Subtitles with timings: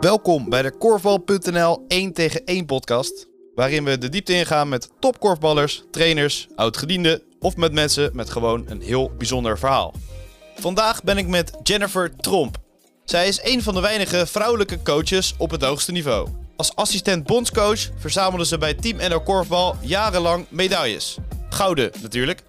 [0.00, 3.26] Welkom bij de Korfbal.nl 1 tegen 1 podcast.
[3.54, 8.80] Waarin we de diepte ingaan met topkorfballers, trainers, oudgedienden of met mensen met gewoon een
[8.80, 9.94] heel bijzonder verhaal.
[10.54, 12.56] Vandaag ben ik met Jennifer Tromp.
[13.04, 16.28] Zij is een van de weinige vrouwelijke coaches op het hoogste niveau.
[16.56, 21.16] Als assistent bondscoach verzamelde ze bij Team NL Korfbal jarenlang medailles.
[21.50, 22.42] Gouden natuurlijk.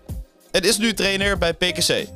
[0.51, 2.07] En is nu trainer bij PKC.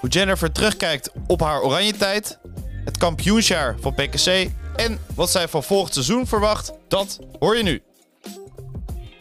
[0.00, 2.38] Hoe Jennifer terugkijkt op haar oranje tijd,
[2.84, 7.82] het kampioensjaar van PKC en wat zij van volgend seizoen verwacht, dat hoor je nu.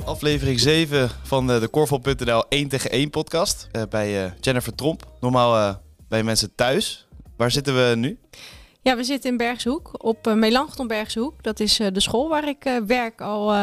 [0.05, 5.07] Aflevering 7 van de, de Korfbal.nl 1 tegen 1 podcast eh, bij eh, Jennifer Tromp.
[5.19, 5.75] Normaal eh,
[6.09, 7.07] bij mensen thuis.
[7.37, 8.19] Waar zitten we nu?
[8.81, 11.43] Ja, we zitten in Bergshoek, op uh, Melanchthon Bergshoek.
[11.43, 13.53] Dat is de school waar ik werk al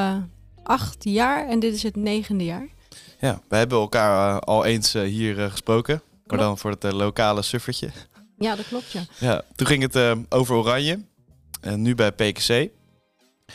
[0.62, 2.68] acht jaar en dit is het negende jaar.
[3.20, 7.90] Ja, we hebben elkaar al eens hier gesproken, maar dan voor het lokale suffertje.
[8.38, 9.02] Ja, dat klopt, ja.
[9.18, 11.04] ja toen ging het over Oranje,
[11.60, 12.68] nu bij PKC.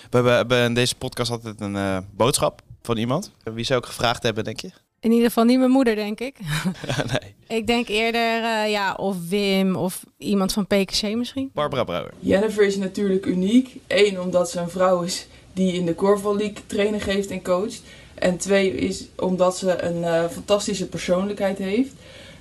[0.09, 3.31] We hebben in deze podcast altijd een boodschap van iemand.
[3.43, 4.69] Wie zou ik gevraagd hebben, denk je?
[4.99, 6.37] In ieder geval niet mijn moeder, denk ik.
[7.11, 7.35] nee.
[7.59, 11.49] Ik denk eerder, uh, ja, of Wim of iemand van PKC misschien.
[11.53, 12.13] Barbara Brouwer.
[12.19, 13.75] Jennifer is natuurlijk uniek.
[13.87, 17.81] Eén, omdat ze een vrouw is die in de Korfbal League training geeft en coacht.
[18.13, 21.93] En twee is omdat ze een uh, fantastische persoonlijkheid heeft.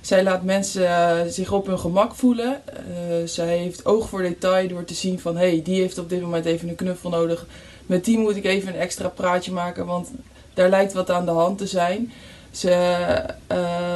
[0.05, 2.61] Zij laat mensen uh, zich op hun gemak voelen.
[3.25, 5.37] zij heeft oog voor detail door te zien van...
[5.37, 7.45] hé, hey, die heeft op dit moment even een knuffel nodig.
[7.85, 10.11] Met die moet ik even een extra praatje maken, want
[10.53, 12.11] daar lijkt wat aan de hand te zijn.
[12.51, 13.05] Ze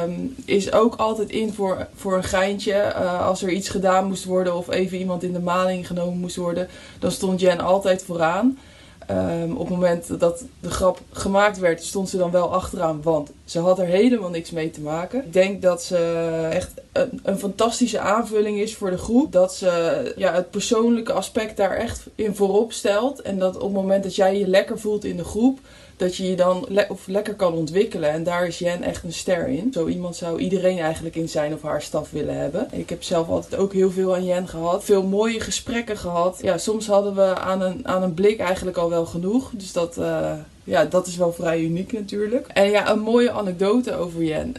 [0.04, 2.72] um, is ook altijd in voor, voor een geintje.
[2.72, 6.36] Uh, als er iets gedaan moest worden of even iemand in de maling genomen moest
[6.36, 8.58] worden, dan stond Jen altijd vooraan.
[9.10, 13.30] Um, op het moment dat de grap gemaakt werd, stond ze dan wel achteraan, want
[13.44, 15.24] ze had er helemaal niks mee te maken.
[15.24, 15.96] Ik denk dat ze
[16.52, 19.32] echt een, een fantastische aanvulling is voor de groep.
[19.32, 23.22] Dat ze ja, het persoonlijke aspect daar echt in voorop stelt.
[23.22, 25.58] En dat op het moment dat jij je lekker voelt in de groep,
[26.00, 28.10] dat je je dan of lekker kan ontwikkelen.
[28.10, 29.70] En daar is Jen echt een ster in.
[29.72, 32.68] Zo iemand zou iedereen eigenlijk in zijn of haar staf willen hebben.
[32.70, 34.84] Ik heb zelf altijd ook heel veel aan Jen gehad.
[34.84, 36.38] Veel mooie gesprekken gehad.
[36.42, 39.50] Ja, soms hadden we aan een, aan een blik eigenlijk al wel genoeg.
[39.52, 40.32] Dus dat, uh,
[40.64, 42.46] ja, dat is wel vrij uniek natuurlijk.
[42.46, 44.54] En ja, een mooie anekdote over Jen.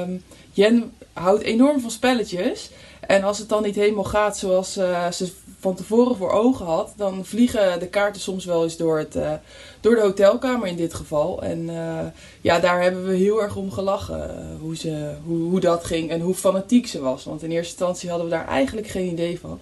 [0.00, 2.70] Um, Jen houdt enorm van spelletjes.
[3.00, 5.28] En als het dan niet helemaal gaat zoals uh, ze
[5.58, 9.32] van tevoren voor ogen had, dan vliegen de kaarten soms wel eens door, het, uh,
[9.80, 11.42] door de hotelkamer in dit geval.
[11.42, 12.00] En uh,
[12.40, 16.10] ja, daar hebben we heel erg om gelachen uh, hoe, ze, hoe, hoe dat ging
[16.10, 17.24] en hoe fanatiek ze was.
[17.24, 19.60] Want in eerste instantie hadden we daar eigenlijk geen idee van.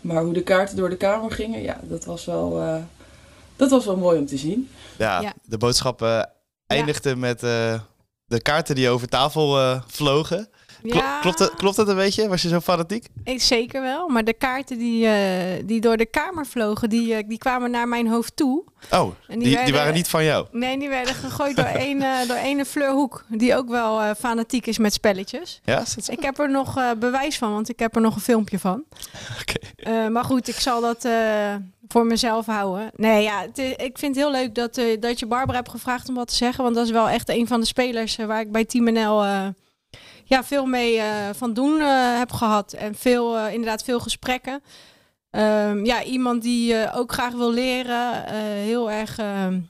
[0.00, 2.62] Maar hoe de kaarten door de kamer gingen, ja, dat was wel,
[3.56, 4.68] dat was wel mooi om te zien.
[4.98, 5.32] Ja, ja.
[5.44, 6.26] de boodschap
[6.66, 7.16] eindigde ja.
[7.16, 7.40] met
[8.24, 10.48] de kaarten die over tafel vlogen.
[10.94, 11.20] Ja.
[11.20, 12.28] Klopt, het, klopt een beetje?
[12.28, 13.06] Was je zo fanatiek?
[13.24, 14.08] Ik, zeker wel.
[14.08, 15.12] Maar de kaarten die, uh,
[15.64, 18.64] die door de kamer vlogen, die, uh, die kwamen naar mijn hoofd toe.
[18.90, 20.46] Oh, die, die, werden, die, waren niet van jou?
[20.52, 23.24] Nee, die werden gegooid door een, uh, door ene Fleur Hoek.
[23.28, 25.60] Die ook wel fanatiek is met spelletjes.
[25.64, 26.10] Ja, is dat?
[26.10, 28.84] Ik heb er nog bewijs van, want ik heb er nog een filmpje van.
[29.40, 29.54] Oké.
[29.80, 30.08] Okay.
[30.08, 31.08] maar goed, ik zal dat
[31.88, 32.90] voor mezelf houden.
[32.94, 36.14] Nee, ja, het, ik vind het heel leuk dat, dat je Barbara hebt gevraagd om
[36.14, 36.64] wat te zeggen.
[36.64, 39.52] Want dat is wel echt een van de spelers waar ik bij Team NL
[40.28, 42.72] ja, veel mee uh, van doen uh, heb gehad.
[42.72, 44.62] En veel, uh, inderdaad veel gesprekken.
[45.30, 48.24] Um, ja, iemand die ook graag wil leren.
[48.62, 49.60] heel erg ehm,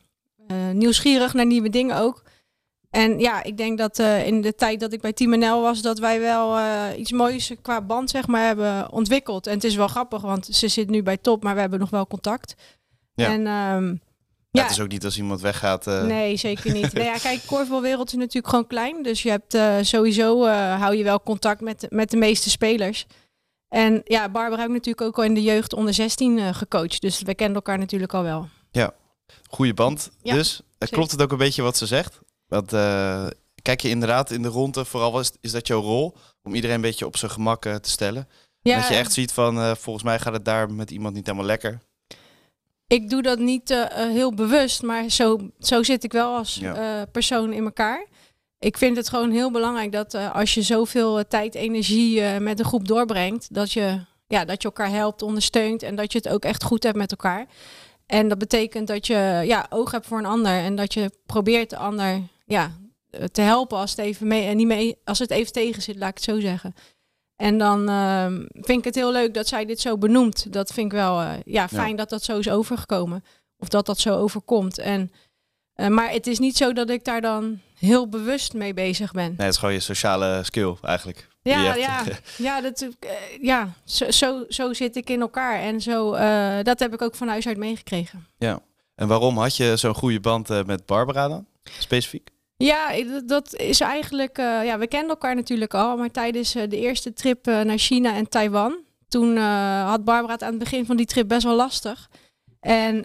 [0.72, 2.22] nieuwsgierig naar nieuwe dingen ook.
[2.91, 5.98] En ja, ik denk dat in de tijd dat ik bij Team NL was, dat
[5.98, 6.58] wij wel
[6.96, 9.46] iets moois qua band zeg maar hebben ontwikkeld.
[9.46, 11.90] En het is wel grappig, want ze zit nu bij top, maar we hebben nog
[11.90, 12.54] wel contact.
[13.14, 13.26] Ja.
[13.26, 14.00] En um,
[14.58, 15.86] ja, het is ook niet als iemand weggaat.
[15.86, 16.02] Uh...
[16.02, 16.92] Nee, zeker niet.
[16.94, 19.02] nou ja, kijk, korfbalwereld is natuurlijk gewoon klein.
[19.02, 23.06] Dus je hebt uh, sowieso uh, hou je wel contact met, met de meeste spelers.
[23.69, 27.00] En ja, Barbara heb ik natuurlijk ook al in de jeugd onder 16 gecoacht.
[27.00, 28.48] Dus we kennen elkaar natuurlijk al wel.
[28.70, 28.94] Ja,
[29.48, 30.10] goede band.
[30.22, 32.19] Ja, dus klopt het ook een beetje wat ze zegt?
[32.46, 32.70] Want
[33.62, 36.82] kijk je inderdaad in de ronde, vooral is, is dat jouw rol om iedereen een
[36.82, 38.28] beetje op zijn gemak te stellen.
[38.60, 38.78] Ja.
[38.78, 41.80] Dat je echt ziet van, volgens mij gaat het daar met iemand niet helemaal lekker.
[42.88, 47.00] Ik doe dat niet uh, heel bewust, maar zo, zo zit ik wel als ja.
[47.00, 48.06] uh, persoon in elkaar.
[48.58, 52.64] Ik vind het gewoon heel belangrijk dat uh, als je zoveel tijd, energie met een
[52.64, 56.44] groep doorbrengt, dat je, ja, dat je elkaar helpt, ondersteunt en dat je het ook
[56.44, 57.46] echt goed hebt met elkaar.
[58.06, 61.70] En dat betekent dat je ja, oog hebt voor een ander en dat je probeert
[61.70, 62.70] de ander ja,
[63.32, 66.08] te helpen als het even mee en niet mee, als het even tegen zit, laat
[66.08, 66.75] ik het zo zeggen.
[67.38, 70.52] En dan uh, vind ik het heel leuk dat zij dit zo benoemt.
[70.52, 71.96] Dat vind ik wel uh, ja, fijn ja.
[71.96, 73.25] dat dat zo is overgekomen.
[73.58, 74.79] Of dat dat zo overkomt.
[74.79, 75.11] En
[75.79, 79.25] Eh, maar het is niet zo dat ik daar dan heel bewust mee bezig ben.
[79.37, 81.29] Nee, het is gewoon je sociale skill eigenlijk.
[81.43, 82.05] Ja, ja,
[82.49, 83.11] ja, dat, eh,
[83.41, 85.61] ja zo, zo, zo zit ik in elkaar.
[85.61, 88.26] En zo, eh, dat heb ik ook van huis uit meegekregen.
[88.94, 91.46] En waarom had je zo'n goede band eh, met Barbara dan?
[91.79, 92.31] Specifiek?
[92.64, 94.38] Ja, dat- dat is eigenlijk.
[94.38, 97.78] eh, ja, we kenden elkaar natuurlijk al, maar tijdens eh, de eerste trip eh, naar
[97.78, 98.76] China en Taiwan,
[99.08, 99.37] toen
[99.87, 102.08] had Barbara het aan het begin van die trip best wel lastig.
[102.60, 103.05] En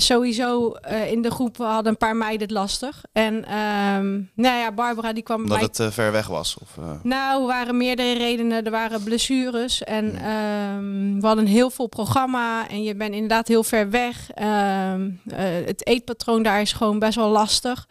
[0.00, 0.72] sowieso
[1.10, 3.02] in de groep hadden een paar meiden het lastig.
[3.12, 6.56] En ehm, nou ja, Barbara die kwam bij mij het ver weg was?
[6.62, 8.64] Of, nou, er waren meerdere redenen.
[8.64, 13.48] Er waren blessures en ehm, we hadden een heel vol programma en je bent inderdaad
[13.48, 14.30] heel ver weg.
[14.30, 15.36] Ehm, eh,
[15.66, 17.86] het eetpatroon daar is gewoon best wel lastig.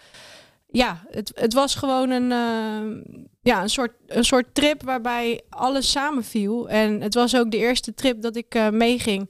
[0.75, 3.01] Ja, het, het was gewoon een, ehm,
[3.41, 6.69] ja, een, soort, een soort trip waarbij alles samenviel.
[6.69, 9.29] En het was ook de eerste trip dat ik eh, meeging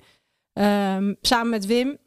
[0.54, 1.98] ehm, samen met Wim.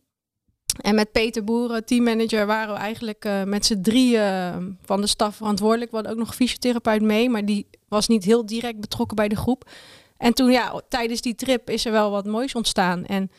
[0.80, 5.06] En met Peter Boeren, teammanager, waren we eigenlijk eh, met z'n drieën eh, van de
[5.06, 5.90] staf verantwoordelijk.
[5.90, 9.36] We hadden ook nog fysiotherapeut mee, maar die was niet heel direct betrokken bij de
[9.36, 9.70] groep.
[10.16, 13.04] En toen, ja, tijdens die trip is er wel wat moois ontstaan.
[13.04, 13.30] En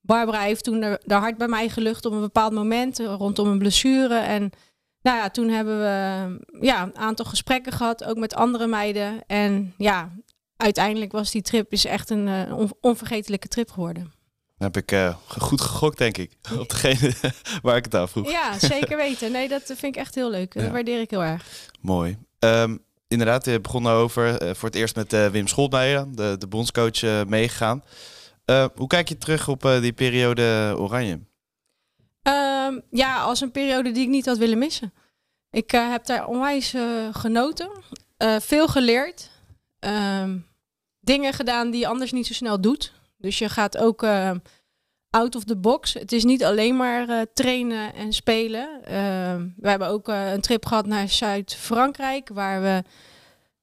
[0.00, 3.58] Barbara heeft toen de hart bij mij gelucht op een bepaald moment eh, rondom een
[3.58, 4.14] blessure.
[4.14, 4.50] En
[5.06, 9.22] nou ja, toen hebben we ja, een aantal gesprekken gehad, ook met andere meiden.
[9.26, 10.10] En ja,
[10.56, 14.02] uiteindelijk was die trip is echt een eh, on- onvergetelijke trip geworden.
[14.58, 16.32] dan heb ik eh, goed gegokt, denk ik.
[16.58, 17.12] Op degene
[17.62, 18.30] waar ik het aan vroeg.
[18.30, 19.32] Ja, zeker weten.
[19.32, 20.54] Nee, dat vind ik echt heel leuk.
[20.54, 21.70] Dat waardeer ik heel erg.
[21.80, 22.18] Mooi.
[22.38, 22.76] Ehm,
[23.08, 24.36] inderdaad, je begon daarover.
[24.40, 27.82] eh voor het eerst met eh, Wim Scholtmeijer, de, de bondscoach, meegegaan.
[28.74, 31.20] Hoe kijk je terug op die periode Oranje?
[32.66, 34.92] Ehm, ja, als een periode die ik niet had willen missen.
[35.50, 36.82] Ik eh, heb daar onwijs eh,
[37.12, 37.70] genoten.
[38.16, 39.30] Eh, veel geleerd.
[39.78, 40.38] Ehm,
[41.00, 42.92] dingen gedaan die je anders niet zo snel doet.
[43.16, 44.02] Dus je gaat ook
[45.10, 45.94] out of the box.
[45.94, 48.84] Het is niet alleen maar trainen en spelen.
[48.84, 52.82] Ehm, we hebben ook een trip gehad naar Zuid-Frankrijk, waar we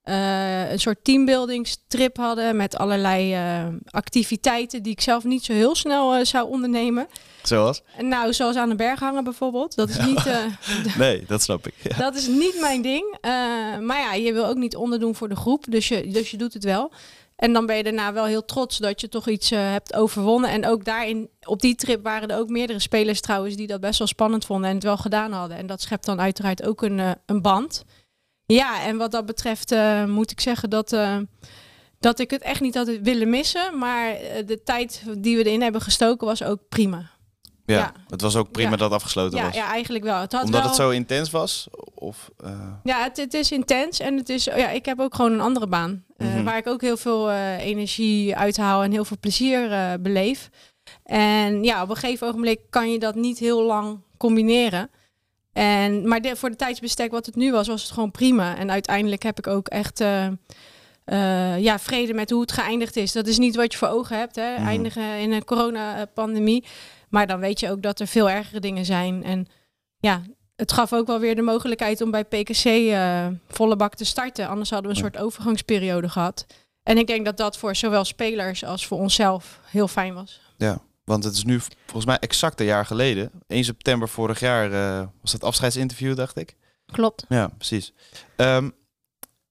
[0.04, 5.76] eh, een soort teambuildingstrip hadden met allerlei eh, activiteiten die ik zelf niet zo heel
[5.76, 7.08] snel eh, zou ondernemen.
[7.44, 7.82] Zoals?
[8.00, 9.76] Nou, zoals aan de berg hangen bijvoorbeeld.
[9.76, 10.26] Dat is niet,
[10.98, 11.74] Nee, dat snap ik.
[11.84, 11.98] Ja.
[11.98, 13.18] dat is niet mijn ding.
[13.82, 15.66] Maar ja, je wil ook niet onderdoen voor de groep.
[15.70, 16.92] Dus je, dus je doet het wel.
[17.36, 20.50] En dan ben je daarna wel heel trots dat je toch iets hebt overwonnen.
[20.50, 24.00] En ook daarin, op die trip waren er ook meerdere spelers trouwens die dat best
[24.00, 25.58] wel spannend vonden en het wel gedaan hadden.
[25.58, 27.84] En dat schept dan uiteraard ook een, een band.
[28.54, 31.18] Ja, en wat dat betreft eh, moet ik zeggen dat, eh,
[32.00, 33.78] dat ik het echt niet had willen missen.
[33.78, 37.12] Maar eh, de tijd die we erin hebben gestoken was ook prima.
[37.66, 37.92] Ja, Ja.
[38.10, 38.76] het was ook prima Ja.
[38.76, 39.56] dat afgesloten Ja, was.
[39.56, 40.20] ja, eigenlijk wel.
[40.22, 40.70] Het had Omdat wel...
[40.70, 41.68] het zo intens was?
[41.96, 42.30] Of,
[42.84, 45.68] Ja, het, het is intens en het is, ja, ik heb ook gewoon een andere
[45.68, 46.04] baan.
[46.18, 46.44] Mhm.
[46.44, 49.70] Waar ik ook heel veel energie uithaal en heel veel plezier
[50.02, 50.50] beleef.
[51.04, 54.90] En ja, op een gegeven ogenblik kan je dat niet heel lang combineren.
[55.54, 58.58] En, maar de- voor de tijdsbestek wat het nu was, was het gewoon prima.
[58.58, 60.26] En uiteindelijk heb ik ook echt eh,
[61.06, 63.12] eh, ja, vrede met hoe het geëindigd is.
[63.12, 64.54] Dat is niet wat je voor ogen hebt, hè?
[64.58, 64.68] Mhm.
[64.68, 66.64] eindigen in een coronapandemie.
[67.10, 69.24] Maar dan weet je ook dat er veel ergere dingen zijn.
[69.24, 69.48] En
[69.98, 70.22] ja,
[70.56, 74.48] het gaf ook wel weer de mogelijkheid om bij PKC eh, volle bak te starten.
[74.48, 76.46] Anders hadden we een soort overgangsperiode gehad.
[76.84, 80.42] En ik denk dat dat voor zowel spelers als voor onszelf heel fijn was.
[80.58, 83.32] ja, want het is nu volgens mij exact een jaar geleden.
[83.48, 86.56] 1 september vorig jaar eh, was dat afscheidsinterview, dacht ik.
[86.86, 87.26] Klopt.
[87.30, 87.94] Ja, precies.
[88.36, 88.70] Ehm,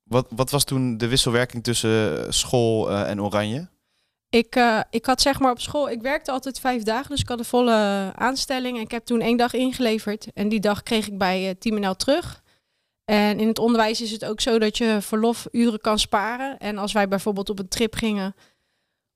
[0.02, 3.70] wat, wat was toen de wisselwerking tussen eh, school eh, en Oranje?
[4.28, 4.60] Ik,
[4.90, 7.44] ik had zeg maar op school, ik werkte altijd vijf dagen, dus ik had een
[7.44, 8.76] volle aanstelling.
[8.76, 10.26] En ik heb toen één dag ingeleverd.
[10.34, 12.42] En die dag kreeg ik bij Team NL terug.
[13.04, 16.58] En in het onderwijs is het ook zo dat je verlofuren kan sparen.
[16.58, 18.34] En als wij bijvoorbeeld op een trip gingen,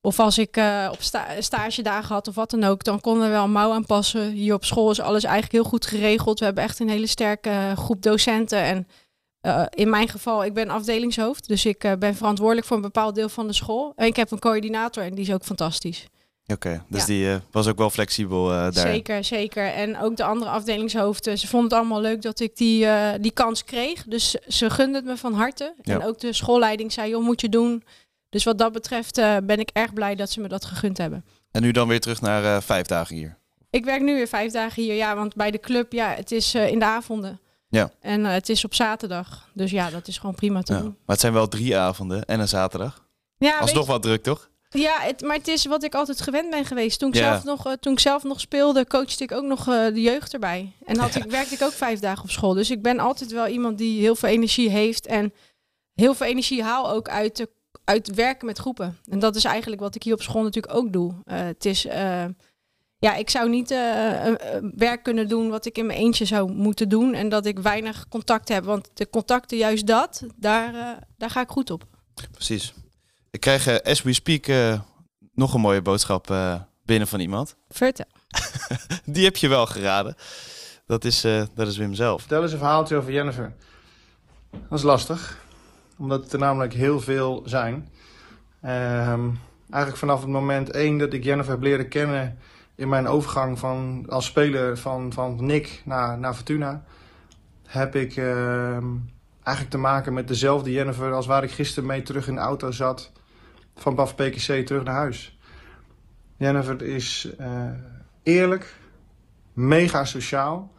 [0.06, 3.30] of als ik eh, op sta stagedagen had of wat dan ook, dan konden we
[3.30, 4.30] wel een mouw aanpassen.
[4.30, 6.38] Hier op school is alles eigenlijk heel goed geregeld.
[6.38, 8.58] We hebben echt een hele sterke eh, groep docenten.
[8.58, 8.88] En
[9.40, 13.28] eh, in mijn geval, ik ben afdelingshoofd, dus ik ben verantwoordelijk voor een bepaald deel
[13.28, 13.92] van de school.
[13.96, 16.06] En ik heb een coördinator en die is ook fantastisch.
[16.46, 17.06] Oké, dus Ja.
[17.06, 18.72] die was ook wel flexibel daar.
[18.72, 19.72] Zeker, zeker.
[19.72, 22.86] En ook de andere afdelingshoofden, ze vonden het allemaal leuk dat ik die,
[23.20, 24.04] die kans kreeg.
[24.04, 25.75] Dus ze gunden het me van harte.
[25.82, 25.94] Ja.
[25.94, 27.82] En ook de schoolleiding zei, joh, moet je doen.
[28.37, 31.25] Dus wat dat betreft eh, ben ik erg blij dat ze me dat gegund hebben.
[31.50, 33.38] En nu dan weer terug naar eh, vijf dagen hier.
[33.71, 36.55] Ik werk nu weer vijf dagen hier, ja, want bij de club, ja, het is
[36.55, 37.40] eh, in de avonden.
[37.69, 37.90] Ja.
[38.00, 39.49] En het is op zaterdag.
[39.55, 40.78] Dus ja, dat is gewoon prima te Ja.
[40.78, 40.88] doen.
[40.88, 43.07] Maar het zijn wel drie avonden en een zaterdag.
[43.38, 44.49] Ja, weet Alsnog wel druk, toch?
[44.71, 46.99] Ja, het, maar het is wat ik altijd gewend ben geweest.
[46.99, 47.31] Toen ik, Ja.
[47.40, 50.73] zelf, nog, toen ik zelf nog speelde, coachte ik ook nog de jeugd erbij.
[50.87, 52.55] En had ik, werkte ik ook vijf dagen op school.
[52.55, 55.07] Dus ik ben altijd wel iemand die heel veel energie heeft.
[55.07, 55.33] En
[55.95, 57.49] heel veel energie haal ook uit, de,
[57.87, 58.99] uit werken met groepen.
[59.09, 61.14] En dat is eigenlijk wat ik hier op school natuurlijk ook doe.
[61.25, 62.25] Eh, het is, eh,
[62.99, 64.33] ja, ik zou niet eh,
[64.76, 67.14] werk kunnen doen wat ik in mijn eentje zou moeten doen.
[67.14, 68.64] En dat ik weinig contact heb.
[68.64, 71.85] Want de contacten, juist dat, daar, daar ga ik goed op.
[72.31, 72.75] Precies.
[73.37, 74.81] Ik krijg as we speak eh,
[75.35, 77.57] nog een mooie boodschap eh, binnen van iemand.
[77.69, 78.07] Vertel.
[79.05, 80.14] Die heb je wel geraden.
[80.87, 82.21] Dat is, eh, dat is Wim zelf.
[82.21, 83.55] Vertel eens een verhaaltje over Jennifer.
[84.50, 85.46] Dat is lastig,
[85.99, 87.88] omdat het er namelijk heel veel zijn.
[88.61, 89.29] Ehm,
[89.71, 92.38] eigenlijk vanaf het moment één dat ik Jennifer heb leren kennen
[92.75, 96.85] in mijn overgang van, als speler van, van Nick naar, naar Fortuna,
[97.67, 98.87] heb ik ehm,
[99.43, 102.71] eigenlijk te maken met dezelfde Jennifer als waar ik gisteren mee terug in de auto
[102.71, 103.12] zat
[103.75, 105.38] van BAF PKC terug naar huis.
[106.37, 107.71] Jennifer is eh,
[108.23, 108.75] eerlijk,
[109.53, 110.73] mega sociaal.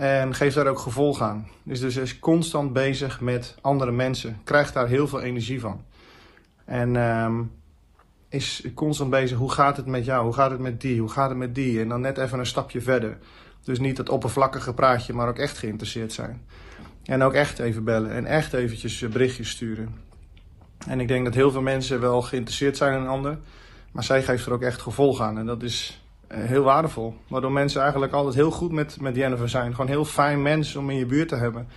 [0.00, 1.48] En geeft daar ook gevolg aan.
[1.62, 4.40] Dus, dus is constant bezig met andere mensen.
[4.44, 5.84] Krijgt daar heel veel energie van.
[6.64, 7.42] En ehm,
[8.28, 9.38] is constant bezig.
[9.38, 10.24] Hoe gaat het met jou?
[10.24, 11.00] Hoe gaat het met die?
[11.00, 11.80] Hoe gaat het met die?
[11.80, 13.18] En dan net even een stapje verder.
[13.64, 16.42] Dus niet het oppervlakkige praatje, maar ook echt geïnteresseerd zijn.
[17.04, 18.10] En ook echt even bellen.
[18.10, 19.94] En echt eventjes eh, berichtjes sturen.
[20.86, 23.38] En ik denk dat heel veel mensen wel geïnteresseerd zijn in een ander.
[23.92, 25.38] Maar zij geeft er ook echt gevolg aan.
[25.38, 25.99] En dat is
[26.34, 27.16] heel waardevol.
[27.28, 29.70] Waardoor mensen eigenlijk altijd heel goed met, met Jennifer zijn.
[29.70, 31.68] Gewoon heel fijn mens om in je buurt te hebben.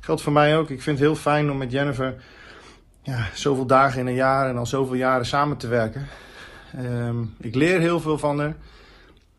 [0.00, 0.70] Geldt voor mij ook.
[0.70, 2.22] Ik vind het heel fijn om met Jennifer
[3.02, 6.06] ja, zoveel dagen in een jaar en al zoveel jaren samen te werken.
[6.76, 8.56] Ehm, ik leer heel veel van haar.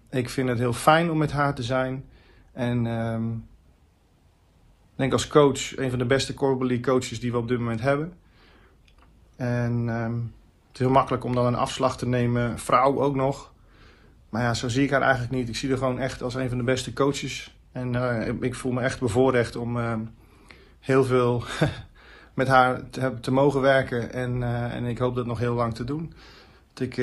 [0.09, 2.05] Ik vind het heel fijn om met haar te zijn.
[2.51, 7.47] En ehm, ik denk als coach een van de beste Corbelie coaches die we op
[7.47, 8.13] dit moment hebben.
[9.35, 12.59] En ehm, het is heel makkelijk om dan een afslag te nemen.
[12.59, 13.52] Vrouw ook nog.
[14.33, 15.49] Maar ja, zo zie ik haar eigenlijk niet.
[15.49, 17.55] Ik zie haar gewoon echt als een van de beste coaches.
[17.71, 19.99] En eh, ik- voel me echt bevoorrecht om ehm,
[20.79, 21.43] heel veel
[22.33, 24.13] met haar te, te mogen werken.
[24.13, 26.13] En, eh, en ik hoop dat nog heel lang te doen.
[26.77, 26.97] Ik,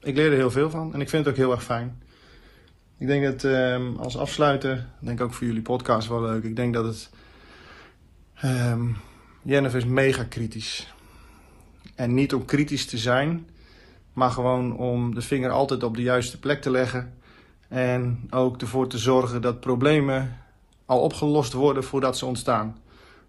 [0.00, 0.94] ik leer er heel veel van.
[0.94, 2.02] En ik vind het ook heel erg fijn.
[2.98, 3.52] Ik denk dat
[3.98, 6.44] als afsluiter, denk ook voor jullie podcast wel leuk.
[6.44, 7.10] Ik denk dat het.
[8.34, 8.86] ehm
[9.42, 10.92] Jennifer is mega kritisch.
[11.94, 13.48] En niet om kritisch te zijn,
[14.18, 17.14] maar gewoon om de vinger altijd op de juiste plek te leggen.
[17.68, 20.36] En ook ervoor te zorgen dat problemen
[20.86, 22.76] al opgelost worden voordat ze ontstaan.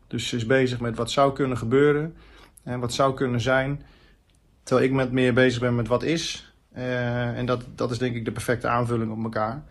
[0.07, 2.15] Dus ze is bezig met wat zou kunnen gebeuren
[2.63, 3.81] en wat zou kunnen zijn.
[4.63, 6.53] Terwijl ik met meer bezig ben met wat is.
[6.71, 9.63] Eh, en dat, dat is denk ik de perfecte aanvulling op elkaar.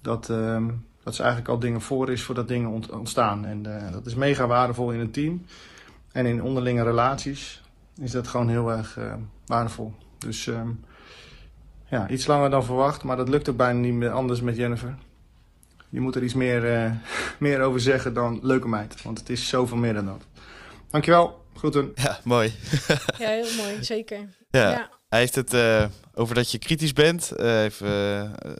[0.00, 0.70] Dat, ehm,
[1.02, 3.44] dat ze eigenlijk al dingen voor is voordat dingen ont- ontstaan.
[3.44, 5.44] En eh, dat is mega waardevol in een team.
[6.12, 7.62] En in onderlinge relaties
[8.00, 9.14] is dat gewoon heel erg eh,
[9.46, 9.94] waardevol.
[10.18, 10.68] Dus ehm,
[11.90, 13.02] ja, iets langer dan verwacht.
[13.02, 14.94] Maar dat lukt ook bijna niet meer anders met Jennifer.
[15.88, 16.90] Je moet er iets meer, eh,
[17.38, 19.02] meer over zeggen dan leuke meid.
[19.02, 20.22] Want het is zoveel meer dan dat.
[20.90, 21.42] Dankjewel.
[21.56, 21.92] Groeten.
[21.94, 22.52] Ja, mooi.
[23.18, 24.18] Ja, heel mooi, zeker.
[24.50, 24.70] Ja.
[24.70, 24.90] Ja.
[25.08, 27.30] Hij heeft het eh, over dat je kritisch bent.
[27.30, 27.88] Eh, even
[28.42, 28.50] eh,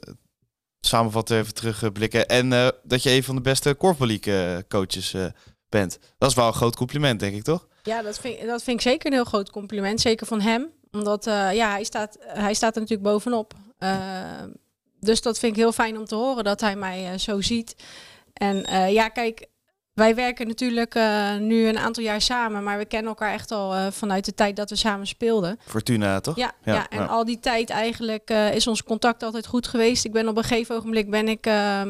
[0.85, 2.27] samenvatten, even terugblikken.
[2.27, 5.25] En eh, dat je een van de beste korfbaliek eh coaches eh,
[5.69, 5.99] bent.
[6.17, 7.67] Dat is wel een groot compliment, denk ik, toch?
[7.83, 10.01] Ja, dat vind, dat vind ik zeker een heel groot compliment.
[10.01, 10.69] Zeker van hem.
[10.95, 13.53] Omdat eh, ja, hij, staat, hij staat er natuurlijk bovenop.
[13.77, 13.99] Eh,
[14.99, 17.75] dus dat vind ik heel fijn om te horen dat hij mij eh, zo ziet.
[18.33, 19.47] En ja, kijk,
[19.93, 20.93] wij werken natuurlijk
[21.39, 22.63] nu een aantal jaar samen.
[22.63, 25.59] Maar we kennen elkaar echt al vanuit de tijd dat we samen speelden.
[25.65, 26.35] Fortuna, toch?
[26.35, 27.05] Ja, ja, Ja, en ja.
[27.05, 30.05] al die tijd eigenlijk is ons contact altijd goed geweest.
[30.05, 31.41] Ik ben op een gegeven ogenblik ben ik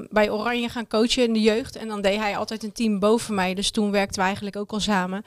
[0.10, 1.76] bij Oranje gaan coachen in de jeugd.
[1.76, 3.54] En dan deed hij altijd een team boven mij.
[3.54, 5.24] Dus toen werkten we eigenlijk ook al samen.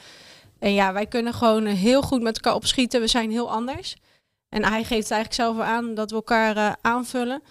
[0.59, 3.01] En ja, wij kunnen gewoon eh, heel goed met elkaar opschieten.
[3.01, 3.97] We zijn heel anders.
[4.49, 7.43] En hij geeft eigenlijk zelf aan dat we elkaar eh, aanvullen.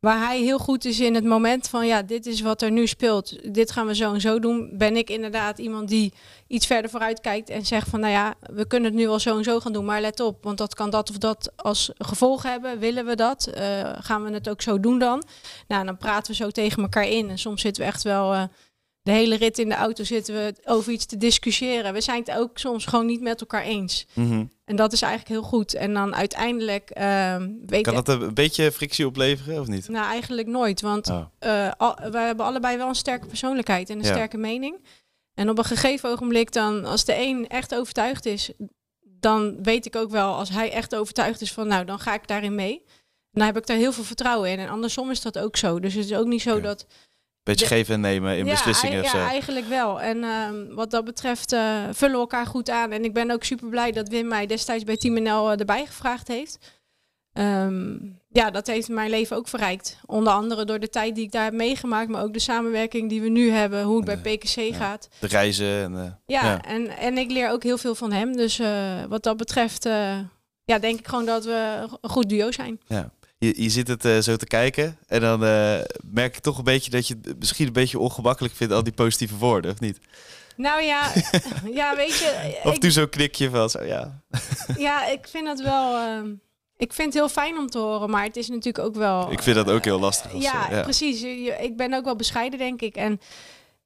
[0.00, 2.86] Waar hij heel goed is in het moment van ja, dit is wat er nu
[2.86, 3.54] speelt.
[3.54, 4.70] Dit gaan we zo en zo doen.
[4.72, 6.12] Ben ik inderdaad iemand die
[6.46, 9.36] iets verder vooruit kijkt en zegt van nou ja, we kunnen het nu wel zo
[9.36, 12.42] en zo gaan doen, maar let op, want dat kan dat of dat als gevolg
[12.42, 12.78] hebben.
[12.78, 13.46] Willen we dat?
[13.46, 15.22] Eh, gaan we het ook zo doen dan?
[15.68, 17.30] Nou, dan praten we zo tegen elkaar in.
[17.30, 18.48] En soms zitten we echt wel
[19.06, 21.92] de hele rit in de auto zitten we over iets te discussiëren.
[21.92, 24.06] We zijn het ook soms gewoon niet met elkaar eens.
[24.12, 24.44] Mhm.
[24.64, 25.74] En dat is eigenlijk heel goed.
[25.74, 29.88] En dan uiteindelijk ehm weet Kan dat een beetje frictie opleveren, of niet?
[29.88, 30.80] nou, eigenlijk nooit.
[30.80, 31.24] Want Oh.
[31.38, 34.10] eh, al, we hebben allebei wel een sterke persoonlijkheid en een Ja.
[34.12, 34.84] sterke mening.
[35.34, 38.50] En op een gegeven ogenblik dan, als de een echt overtuigd is,
[39.02, 42.26] dan weet ik ook wel, als hij echt overtuigd is van, nou, dan ga ik
[42.28, 42.84] daarin mee.
[43.30, 44.58] Dan heb ik daar heel veel vertrouwen in.
[44.58, 45.80] En andersom is dat ook zo.
[45.80, 46.86] Dus het is ook niet zo dat...
[47.46, 50.00] Beetje geven en nemen in ja, beslissingen ja, eigenlijk wel.
[50.00, 51.60] En ehm, wat dat betreft eh,
[51.90, 52.92] vullen we elkaar goed aan.
[52.92, 55.86] En ik ben ook super blij dat Wim mij destijds bij Team NL eh, erbij
[55.86, 56.58] gevraagd heeft.
[57.32, 57.96] Ehm,
[58.28, 59.98] ja, dat heeft mijn leven ook verrijkt.
[60.06, 63.20] Onder andere door de tijd die ik daar heb meegemaakt, maar ook de samenwerking die
[63.20, 64.76] we nu hebben, hoe het En bij PKC ja.
[64.76, 65.08] gaat.
[65.18, 66.20] De reizen en...
[66.26, 66.62] Ja, Ja.
[66.62, 68.36] En, en ik leer ook heel veel van hem.
[68.36, 69.84] Dus eh, wat dat betreft,
[70.64, 72.80] ja, denk ik gewoon dat we een goed duo zijn.
[73.38, 76.64] Je, je zit het eh, zo te kijken en dan eh, merk ik toch een
[76.64, 79.98] beetje dat je het misschien een beetje ongemakkelijk vindt, al die positieve woorden, of niet?
[80.56, 81.12] Nou ja,
[81.80, 82.58] ja weet je...
[82.64, 84.20] Of ik- doe zo'n knikje van zo, ja.
[84.78, 85.96] Ja, ik vind dat wel.
[85.96, 86.30] ehm,
[86.76, 89.32] ik vind het heel fijn om te horen, maar het is natuurlijk ook wel.
[89.32, 90.30] Ik vind dat ook heel lastig.
[90.42, 91.22] ja, eh, precies.
[91.60, 92.94] Ik ben ook wel bescheiden, denk ik.
[92.96, 93.20] En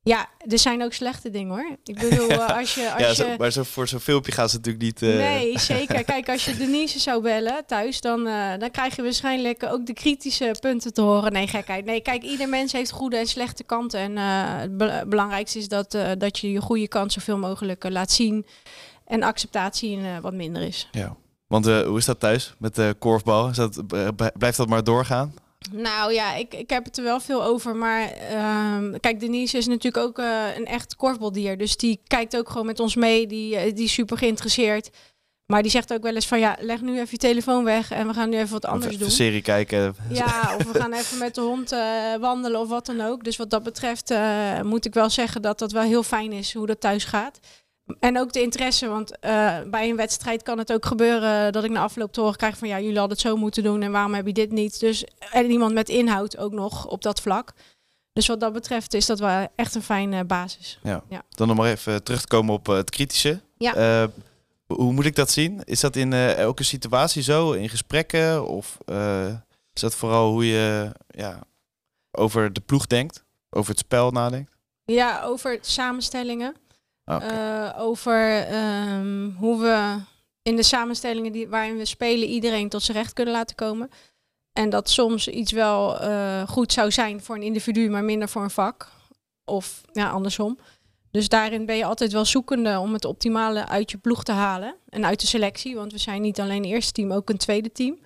[0.03, 1.77] ja, er zijn ook slechte dingen hoor.
[1.85, 2.93] Ik bedoel, eh, als je.
[2.93, 5.03] Als ja, je maar zo, voor zo'n filmpje gaan ze natuurlijk niet...
[5.03, 6.05] eh, Nee, zeker.
[6.05, 9.93] Kijk, als je Denise zou bellen thuis, dan, eh, dan krijg je waarschijnlijk ook de
[9.93, 11.33] kritische punten te horen.
[11.33, 11.85] Nee, gekheid.
[11.85, 14.01] Nee, kijk, ieder mens heeft goede en slechte kanten.
[14.01, 18.47] En het be- belangrijkste is dat, dat je je goede kant zoveel mogelijk laat zien.
[19.07, 20.89] En acceptatie wat minder is.
[20.93, 21.17] Ja.
[21.47, 23.49] Want hoe is dat thuis met de korfbal?
[23.49, 23.87] Is dat,
[24.39, 25.35] blijft dat maar doorgaan?
[25.69, 27.77] Nou ja, ik, ik heb het er wel veel over.
[27.77, 31.59] Maar ehm, kijk, Denise is natuurlijk ook eh, een echt korfbaldier.
[31.59, 33.27] Dus die kijkt ook gewoon met ons mee.
[33.27, 34.91] Die, eh, die is super geïnteresseerd.
[35.47, 38.07] Maar die zegt ook wel eens van ja, leg nu even je telefoon weg en
[38.07, 39.09] we gaan nu even wat Of anders even doen.
[39.09, 39.95] een serie kijken?
[40.09, 41.81] Ja, of we gaan even met de hond eh,
[42.21, 43.25] wandelen of wat dan ook.
[43.25, 44.15] Dus wat dat betreft
[44.63, 47.39] moet ik wel zeggen dat dat wel heel fijn is hoe dat thuis gaat.
[48.01, 51.71] En ook de interesse, want eh, bij een wedstrijd kan het ook gebeuren dat ik
[51.71, 54.15] na afloop te horen krijg van ja, jullie hadden het zo moeten doen en waarom
[54.15, 54.81] heb je dit niet?
[54.81, 57.53] Dus en iemand met inhoud ook nog op dat vlak.
[58.13, 60.79] Dus wat dat betreft is dat wel echt een fijne basis.
[61.29, 63.41] Dan nog maar even terug te komen op eh, het kritische.
[63.59, 63.75] Ja.
[63.75, 64.09] Eh,
[64.67, 65.61] hoe moet ik dat zien?
[65.65, 67.53] Is dat in elke situatie zo?
[67.53, 68.47] In gesprekken?
[68.47, 68.79] Of
[69.73, 71.39] is dat vooral hoe je ja,
[72.11, 73.25] over de ploeg denkt?
[73.51, 74.57] Over het spel nadenkt?
[74.85, 76.55] Ja, over samenstellingen.
[77.05, 77.25] Ah.
[77.25, 79.99] Eh, over ehm, hoe we
[80.43, 83.91] in de samenstellingen die, waarin we spelen iedereen tot zijn recht kunnen laten komen.
[84.53, 88.43] En dat soms iets wel eh, goed zou zijn voor een individu, maar minder voor
[88.43, 88.89] een vak.
[89.45, 90.59] Of ja, andersom.
[91.11, 94.75] Dus daarin ben je altijd wel zoekende om het optimale uit je ploeg te halen.
[94.89, 97.73] En uit de selectie, want we zijn niet alleen een eerste team, ook een tweede
[97.73, 97.99] team.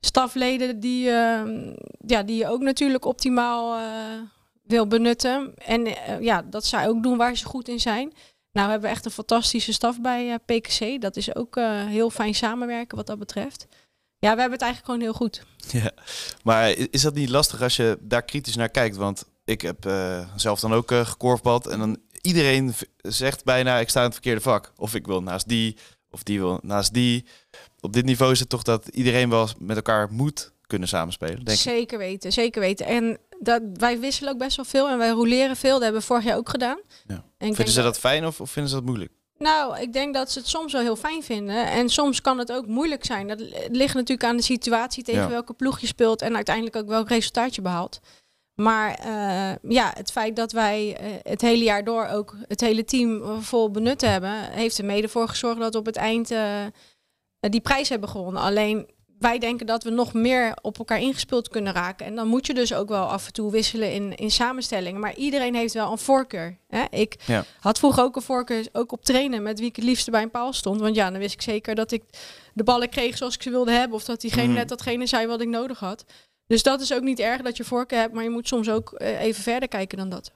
[0.00, 1.74] Stafleden die, ehm,
[2.06, 4.20] ja, die je ook natuurlijk optimaal eh,
[4.62, 5.54] wil benutten.
[5.54, 5.88] En
[6.20, 8.12] ja, dat zij ook doen waar ze goed in zijn.
[8.52, 11.00] Nou hebben we echt een fantastische staf bij eh, PKC.
[11.00, 13.66] Dat is ook eh, heel fijn samenwerken wat dat betreft.
[14.18, 15.42] Ja, we hebben het eigenlijk gewoon heel goed.
[15.82, 15.92] Ja,
[16.42, 18.96] maar is dat niet lastig als je daar kritisch naar kijkt?
[18.96, 23.98] Want ik heb eh, zelf dan ook gekorfbald en dan iedereen zegt bijna ik sta
[23.98, 24.72] in het verkeerde vak.
[24.76, 25.76] Of ik wil naast die,
[26.10, 27.26] of die wil naast die.
[27.80, 31.56] Op dit niveau is het toch dat iedereen wel met elkaar moet kunnen samenspelen, denk
[31.58, 31.62] ik.
[31.62, 32.86] zeker weten, zeker weten.
[32.86, 35.72] En dat, wij wisselen ook best wel veel en wij roleren veel.
[35.72, 36.78] Dat hebben we vorig jaar ook gedaan.
[37.06, 37.24] Ja.
[37.38, 39.12] Vinden ze dat fijn of, of vinden ze dat moeilijk?
[39.38, 41.66] Nou, ik denk dat ze het soms wel heel fijn vinden.
[41.70, 43.28] En soms kan het ook moeilijk zijn.
[43.28, 45.28] Dat li- ligt natuurlijk aan de situatie tegen Ja.
[45.28, 48.00] welke ploeg je speelt en uiteindelijk ook welk resultaat je behaalt.
[48.54, 52.84] Maar eh, ja, het feit dat wij eh, het hele jaar door ook het hele
[52.84, 56.64] team vol benut hebben, heeft er mede voor gezorgd dat we op het eind eh,
[57.40, 58.42] die prijs hebben gewonnen.
[58.42, 58.90] Alleen
[59.22, 62.06] wij denken dat we nog meer op elkaar ingespeeld kunnen raken.
[62.06, 65.00] En dan moet je dus ook wel af en toe wisselen in, in samenstellingen.
[65.00, 66.58] Maar iedereen heeft wel een voorkeur.
[66.68, 66.84] Hè?
[66.90, 67.44] Ik Ja.
[67.60, 70.30] had vroeger ook een voorkeur ook op trainen met wie ik het liefste bij een
[70.30, 70.80] paal stond.
[70.80, 72.02] Want ja, dan wist ik zeker dat ik
[72.54, 73.96] de ballen kreeg zoals ik ze wilde hebben.
[73.96, 74.54] Of dat diegene Mhm.
[74.54, 76.04] net datgene zei wat ik nodig had.
[76.46, 78.14] Dus dat is ook niet erg dat je voorkeur hebt.
[78.14, 80.32] Maar je moet soms ook eh, even verder kijken dan dat.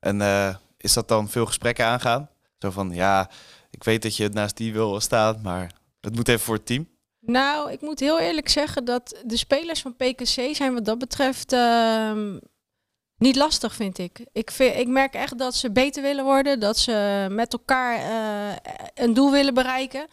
[0.00, 2.28] En eh, is dat dan veel gesprekken aangaan?
[2.58, 3.30] Zo van, ja,
[3.70, 6.88] ik weet dat je naast die wil staan, maar het moet even voor het team.
[7.30, 11.52] Nou, ik moet heel eerlijk zeggen dat de spelers van PKC zijn wat dat betreft
[11.52, 12.38] ehm,
[13.16, 14.26] niet lastig, vind ik.
[14.32, 18.56] Ik, vind, ik merk echt dat ze beter willen worden, dat ze met elkaar eh,
[18.94, 20.06] een doel willen bereiken.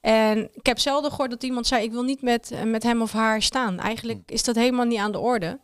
[0.00, 3.12] En ik heb zelden gehoord dat iemand zei, ik wil niet met, met hem of
[3.12, 3.78] haar staan.
[3.78, 5.60] Eigenlijk is dat helemaal niet aan de orde.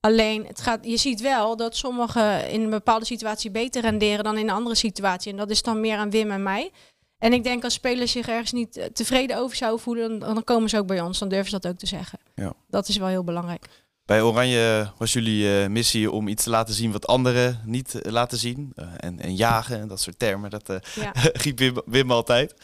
[0.00, 4.36] Alleen, het gaat, je ziet wel dat sommigen in een bepaalde situatie beter renderen dan
[4.36, 5.32] in een andere situatie.
[5.32, 6.72] En dat is dan meer aan Wim en mij.
[7.22, 10.44] En ik denk als spelers zich ergens niet eh, tevreden over zouden voelen, dan, dan
[10.44, 11.18] komen ze ook bij ons.
[11.18, 12.18] Dan durven ze dat ook te zeggen.
[12.34, 12.52] Ja.
[12.68, 13.66] Dat is wel heel belangrijk.
[14.04, 18.12] Bij Oranje was jullie eh, missie om iets te laten zien wat anderen niet eh,
[18.12, 18.72] laten zien.
[18.96, 21.12] En, en jagen en dat soort termen, dat Ja.
[21.44, 22.54] riep Wim, Wim altijd.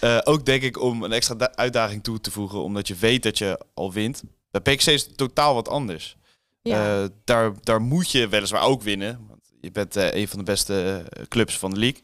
[0.00, 0.20] Ja.
[0.24, 3.38] Ook denk ik om een extra da- uitdaging toe te voegen, omdat je weet dat
[3.38, 4.22] je al wint.
[4.50, 6.16] Bij PXC is het totaal wat anders.
[6.62, 7.08] Ja.
[7.24, 9.24] Daar, daar moet je weliswaar ook winnen.
[9.28, 12.02] Want je bent een van de beste clubs van de league.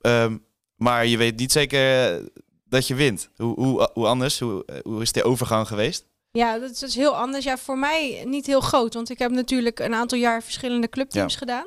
[0.00, 0.36] Ehm,
[0.80, 2.24] maar je weet niet zeker eh,
[2.68, 3.30] dat je wint.
[3.36, 4.38] Hoe, hoe, hoe anders?
[4.38, 6.06] Hoe, eh, hoe is de overgang geweest?
[6.30, 7.44] Ja, dat is, dat is heel anders.
[7.44, 11.36] Ja, voor mij niet heel groot, want ik heb natuurlijk een aantal jaar verschillende clubteams
[11.36, 11.66] gedaan.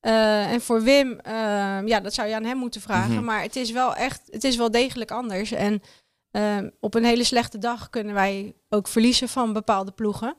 [0.00, 1.20] Eh, en voor Wim,
[1.86, 3.14] ja, dat zou je aan hem moeten vragen.
[3.14, 3.24] Mhm.
[3.24, 5.52] Maar het is wel echt, het is wel degelijk anders.
[5.52, 5.82] En
[6.80, 10.36] op een hele slechte dag kunnen wij ook verliezen van bepaalde ploegen.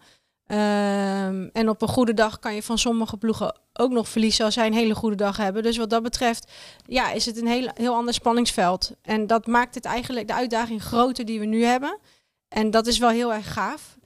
[0.47, 4.53] Ehm, en op een goede dag kan je van sommige ploegen ook nog verliezen als
[4.53, 5.63] zij een hele goede dag hebben.
[5.63, 6.51] Dus wat dat betreft,
[6.85, 8.91] ja, is het een heel, heel ander spanningsveld.
[9.01, 11.97] En dat maakt het eigenlijk de uitdaging groter die we nu hebben.
[12.47, 13.97] En dat is wel heel erg gaaf.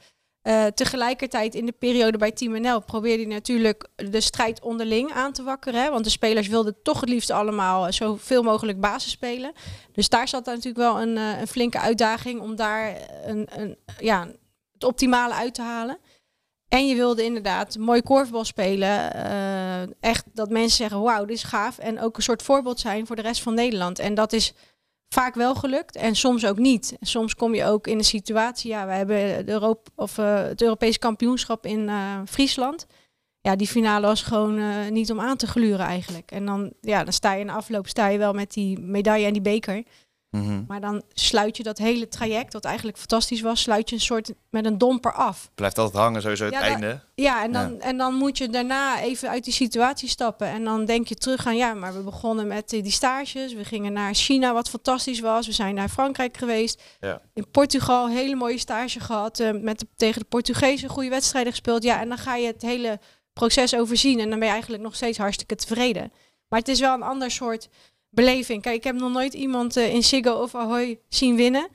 [0.44, 5.32] Uh, tegelijkertijd in de periode bij Team NL probeerde hij natuurlijk de strijd onderling aan
[5.32, 5.92] te wakkeren.
[5.92, 9.52] Want de spelers wilden toch het liefst allemaal zoveel mogelijk basis spelen.
[9.92, 13.78] Dus daar zat dan natuurlijk wel een, uh, een flinke uitdaging om daar een, een,
[14.00, 14.28] ja,
[14.74, 15.98] het optimale uit te halen.
[16.72, 19.16] En je wilde inderdaad mooi korfbal spelen.
[19.16, 21.78] Uh, echt dat mensen zeggen, wauw, dit is gaaf.
[21.78, 24.00] En ook een soort voorbeeld zijn voor de rest van Nederland.
[24.00, 24.54] En dat is
[25.10, 26.98] vaak wel gelukt en soms ook niet.
[27.00, 30.62] Soms kom je ook in een situatie, ja, we hebben de Europa, of, uh, het
[30.62, 32.86] Europese kampioenschap in uh, Friesland.
[33.42, 34.60] Ja, die finale was gewoon
[34.94, 36.32] niet om aan te gluren eigenlijk.
[36.32, 39.26] En dan, ja, dan sta je in de afloop sta je wel met die medaille
[39.26, 39.84] en die beker.
[40.32, 40.66] Mm -hmm.
[40.68, 44.34] Maar dan sluit je dat hele traject, wat eigenlijk fantastisch was, sluit je een soort
[44.50, 45.50] met een domper af.
[45.56, 46.88] Blijft altijd hangen sowieso het ja, einde.
[46.88, 47.80] Dan, ja, en dan, ja.
[47.80, 50.48] en dan moet je daarna even uit die situatie stappen.
[50.48, 53.54] En dan denk je terug aan, ja, maar we begonnen met die stages.
[53.54, 55.46] We gingen naar China, wat fantastisch was.
[55.46, 56.84] We zijn naar Frankrijk geweest.
[57.00, 57.22] Ja.
[57.34, 59.40] In Portugal, hele mooie stage gehad.
[59.40, 61.84] Uh, met de, tegen de Portugezen goede wedstrijden gespeeld.
[61.84, 63.00] Ja, en dan ga je het hele
[63.34, 64.20] proces overzien.
[64.20, 66.12] En dan ben je eigenlijk nog steeds hartstikke tevreden.
[66.52, 67.70] Maar het is wel een ander soort
[68.12, 68.62] beleving.
[68.62, 71.68] Kijk, ik heb nog nooit iemand uh, in Siggo of Ahoy zien winnen.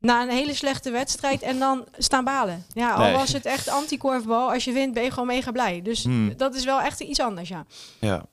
[0.00, 2.64] Na een hele slechte wedstrijd en dan staan balen.
[2.72, 3.12] Ja, al Nee.
[3.14, 4.52] was het echt anti-korfbal.
[4.52, 5.82] Als je wint ben je gewoon mega blij.
[5.82, 6.36] Dus Hmm.
[6.36, 7.66] dat is wel echt iets anders, ja.
[8.00, 8.26] Ja.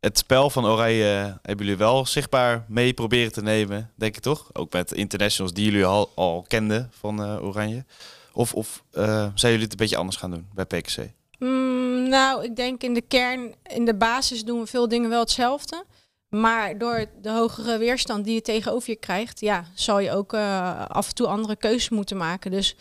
[0.00, 4.22] Het spel van Oranje eh, hebben jullie wel zichtbaar mee proberen te nemen, denk ik
[4.22, 4.50] toch?
[4.52, 7.84] Ook met internationals die jullie al, al kenden van eh, Oranje.
[8.32, 10.96] Of, of eh, zijn jullie het een beetje anders gaan doen bij PKC?
[11.38, 15.20] Mm, nou, ik denk in de kern, in de basis doen we veel dingen wel
[15.20, 15.84] hetzelfde.
[16.28, 20.86] Maar door de hogere weerstand die je tegenover je krijgt, ja, zal je ook eh,
[20.86, 22.50] af en toe andere keuzes moeten maken.
[22.50, 22.76] Dus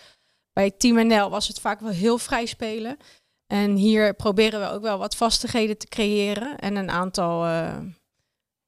[0.53, 2.97] bij Team NL was het vaak wel heel vrij spelen.
[3.47, 6.57] En hier proberen we ook wel wat vastigheden te creëren.
[6.57, 7.77] En een aantal eh,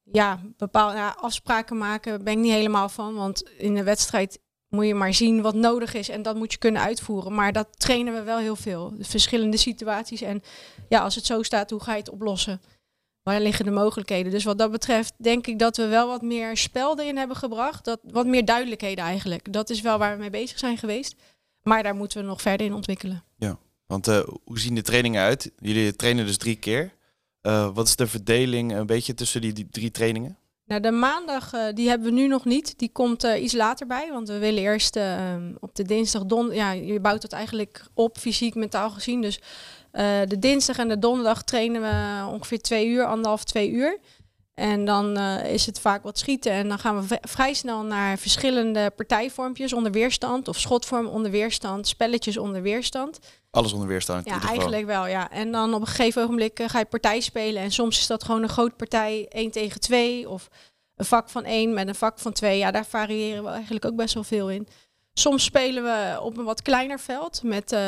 [0.03, 3.15] ja, bepaalde afspraken maken ben ik niet helemaal van.
[3.15, 6.57] Want in een wedstrijd moet je maar zien wat nodig is en dat moet je
[6.57, 7.33] kunnen uitvoeren.
[7.33, 8.93] Maar dat trainen we wel heel veel.
[8.97, 10.21] De verschillende situaties.
[10.21, 10.41] En
[10.89, 12.61] ja, als het zo staat, hoe ga je het oplossen?
[13.29, 14.31] Waar liggen de mogelijkheden?
[14.31, 17.85] Dus wat dat betreft denk ik dat we wel wat meer spel erin hebben gebracht.
[17.85, 19.53] Dat, wat meer duidelijkheden eigenlijk.
[19.53, 21.15] Dat is wel waar we mee bezig zijn geweest.
[21.63, 23.23] Maar daar moeten we nog verder in ontwikkelen.
[23.89, 25.51] Want eh, hoe zien de trainingen uit?
[25.57, 26.93] Jullie trainen dus drie keer.
[27.41, 30.37] Eh, wat is de verdeling een beetje tussen die, die drie trainingen?
[30.65, 32.79] Nou, de maandag, eh, die hebben we nu nog niet.
[32.79, 34.09] Die komt iets later bij.
[34.11, 38.17] Want we willen eerst eh, op de dinsdag, don ja, je bouwt het eigenlijk op,
[38.17, 39.21] fysiek, mentaal gezien.
[39.21, 39.39] Dus
[39.99, 43.99] eh, de dinsdag en de donderdag trainen we ongeveer twee uur, anderhalf, twee uur.
[44.53, 46.51] En dan eh, is het vaak wat schieten.
[46.51, 50.47] En dan gaan we vrij snel naar verschillende partijvormpjes onder weerstand.
[50.47, 53.19] Of schotvorm onder weerstand, spelletjes onder weerstand.
[53.51, 54.25] Alles onder weerstand.
[54.25, 55.31] Ja, eigenlijk wel, ja.
[55.31, 57.62] En dan op een gegeven ogenblik eh, ga je partij spelen.
[57.62, 60.29] En soms is dat gewoon een groot partij, 1 tegen 2.
[60.29, 60.49] Of
[60.95, 62.57] een vak van 1 met een vak van 2.
[62.57, 64.67] Ja, daar variëren we eigenlijk ook best wel veel in.
[65.19, 67.43] Soms spelen we op een wat kleiner veld.
[67.43, 67.79] Met eh,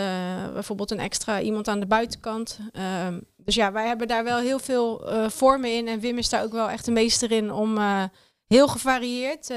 [0.53, 2.59] bijvoorbeeld een extra iemand aan de buitenkant.
[2.71, 5.87] Ehm, dus ja, wij hebben daar wel heel veel eh, vormen in.
[5.87, 8.03] En Wim is daar ook wel echt een meester in om eh,
[8.47, 9.53] heel gevarieerd,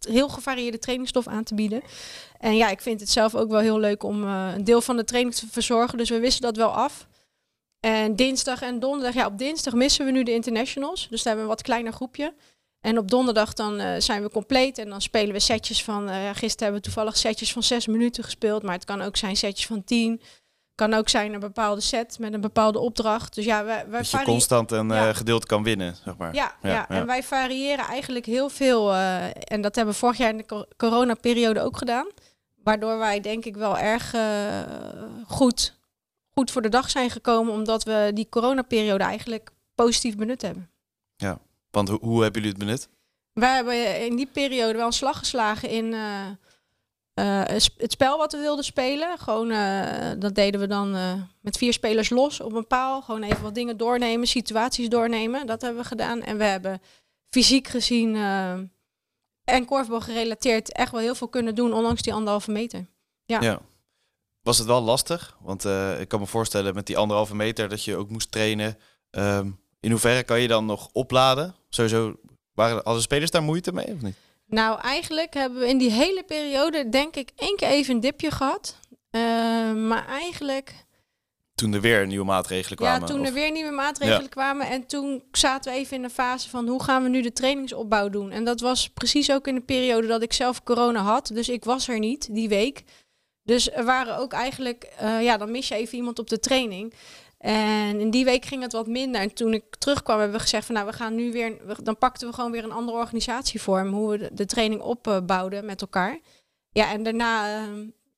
[0.00, 1.82] heel gevarieerde trainingsstof aan te bieden.
[2.38, 5.04] En ja, ik vind het zelf ook wel heel leuk om een deel van de
[5.04, 5.98] training te verzorgen.
[5.98, 7.06] Dus we wisselen dat wel af.
[7.80, 11.08] En dinsdag en donderdag, ja, op dinsdag missen we nu de internationals.
[11.08, 12.34] Dus daar hebben we een wat kleiner groepje.
[12.80, 16.08] En op donderdag dan eh, zijn we compleet en dan spelen we setjes van.
[16.08, 19.36] eh, gisteren hebben we toevallig setjes van zes minuten gespeeld, maar het kan ook zijn
[19.36, 20.20] setjes van tien.
[20.74, 23.34] Kan ook zijn een bepaalde set met een bepaalde opdracht.
[23.34, 25.08] Dus ja, wij, wij Dat je constant een Ja.
[25.08, 26.34] eh, gedeelte kan winnen, zeg maar.
[26.34, 26.88] ja, ja, Ja, ja.
[26.88, 28.94] en wij variëren eigenlijk heel veel.
[28.94, 32.06] en dat hebben we vorig jaar in de co- coronaperiode ook gedaan.
[32.62, 34.14] Waardoor wij denk ik wel erg
[35.26, 35.78] goed,
[36.30, 37.52] goed voor de dag zijn gekomen.
[37.52, 40.70] Omdat we die coronaperiode eigenlijk positief benut hebben.
[41.70, 42.88] Want hoe, hoe hebben jullie het benut?
[43.32, 46.26] Wij hebben in die periode wel een slag geslagen in eh,
[47.14, 49.18] eh, het sp- het spel wat we wilden spelen.
[49.18, 50.90] Gewoon, eh, dat deden we dan
[51.40, 53.02] met vier spelers los op een paal.
[53.02, 55.46] Gewoon even wat dingen doornemen, situaties doornemen.
[55.46, 56.22] Dat hebben we gedaan.
[56.22, 56.82] En we hebben
[57.28, 58.16] fysiek gezien
[59.44, 62.86] en korfbal gerelateerd echt wel heel veel kunnen doen, ondanks die anderhalve meter.
[63.24, 63.40] Ja.
[63.40, 63.60] Ja.
[64.42, 65.36] Was het wel lastig?
[65.40, 65.64] Want
[66.00, 68.78] ik kan me voorstellen met die anderhalve meter dat je ook moest trainen.
[69.10, 69.50] Ehm,
[69.80, 71.54] in hoeverre kan je dan nog opladen?
[71.68, 72.14] Sowieso,
[72.54, 74.16] waren alle spelers daar moeite mee of niet?
[74.46, 78.30] Nou, eigenlijk hebben we in die hele periode denk ik één keer even een dipje
[78.30, 78.78] gehad.
[79.10, 79.20] Eh,
[79.72, 80.74] maar eigenlijk
[81.54, 83.00] Toen er weer nieuwe maatregelen kwamen?
[83.00, 84.28] Ja, toen of- er weer nieuwe maatregelen Ja.
[84.28, 84.66] kwamen.
[84.66, 88.08] En toen zaten we even in de fase van hoe gaan we nu de trainingsopbouw
[88.08, 88.30] doen.
[88.30, 91.30] En dat was precies ook in de periode dat ik zelf corona had.
[91.34, 92.84] Dus ik was er niet die week.
[93.42, 96.94] Dus er waren ook eigenlijk, eh, ja, dan mis je even iemand op de training.
[97.40, 99.20] En in die week ging het wat minder.
[99.20, 101.98] En toen ik terugkwam, hebben we gezegd van nou, we gaan nu weer, we- dan
[101.98, 103.92] pakten we gewoon weer een andere organisatievorm.
[103.92, 106.18] Hoe we de, training opbouwden met elkaar.
[106.72, 107.62] Ja, en daarna, eh,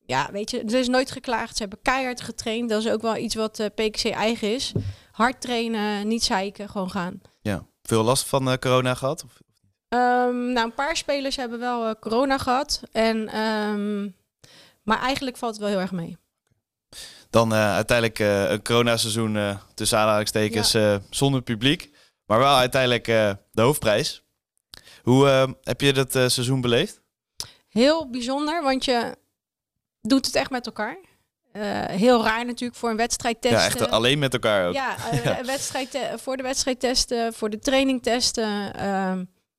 [0.06, 1.56] ja, weet je, er is nooit geklaagd.
[1.56, 2.68] Ze hebben keihard getraind.
[2.68, 4.72] Dat is ook wel iets wat uh, PKC eigen is.
[5.12, 7.20] Hard trainen, niet zeiken, gewoon gaan.
[7.40, 7.66] Ja.
[7.82, 9.24] Veel last van uh, corona gehad?
[9.24, 9.40] Of?
[9.88, 12.82] Um, nou, een paar spelers hebben wel uh, corona gehad.
[12.92, 14.14] En, um,
[14.82, 16.16] maar eigenlijk valt het wel heel erg mee.
[17.32, 18.18] Dan uiteindelijk
[18.50, 21.00] een coronaseizoen tussen aanhalingstekens ja.
[21.10, 21.90] zonder publiek.
[22.26, 23.04] Maar wel uiteindelijk
[23.52, 24.22] de hoofdprijs.
[25.02, 25.26] Hoe
[25.62, 27.00] heb je dat seizoen beleefd?
[27.68, 29.16] Heel bijzonder, want je
[30.00, 30.98] doet het echt met elkaar.
[31.52, 33.60] Uh, heel raar natuurlijk voor een wedstrijd testen.
[33.60, 34.74] Ja, echt alleen met elkaar ook.
[34.74, 35.44] Ja, uh, ja.
[35.44, 38.72] Wedstrijd voor de wedstrijd testen, voor de training testen.
[38.76, 39.12] Uh,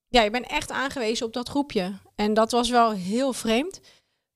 [0.07, 1.93] ja, je bent echt aangewezen op dat groepje.
[2.15, 3.79] En dat was wel heel vreemd.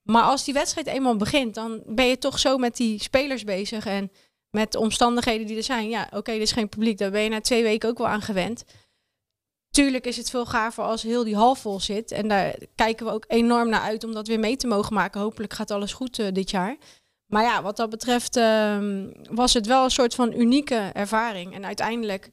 [0.07, 3.85] Maar als die wedstrijd eenmaal begint, dan ben je toch zo met die spelers bezig.
[3.85, 4.11] En
[4.49, 5.89] met de omstandigheden die er zijn.
[5.89, 6.97] Ja, oké, okay, er is geen publiek.
[6.97, 8.63] Daar ben je na twee weken ook wel aan gewend.
[9.69, 12.11] Tuurlijk is het veel gaver als heel die hal vol zit.
[12.11, 15.21] En daar kijken we ook enorm naar uit om dat weer mee te mogen maken.
[15.21, 16.77] Hopelijk gaat alles goed uh, dit jaar.
[17.25, 21.53] Maar ja, wat dat betreft uh, was het wel een soort van unieke ervaring.
[21.53, 22.29] En uiteindelijk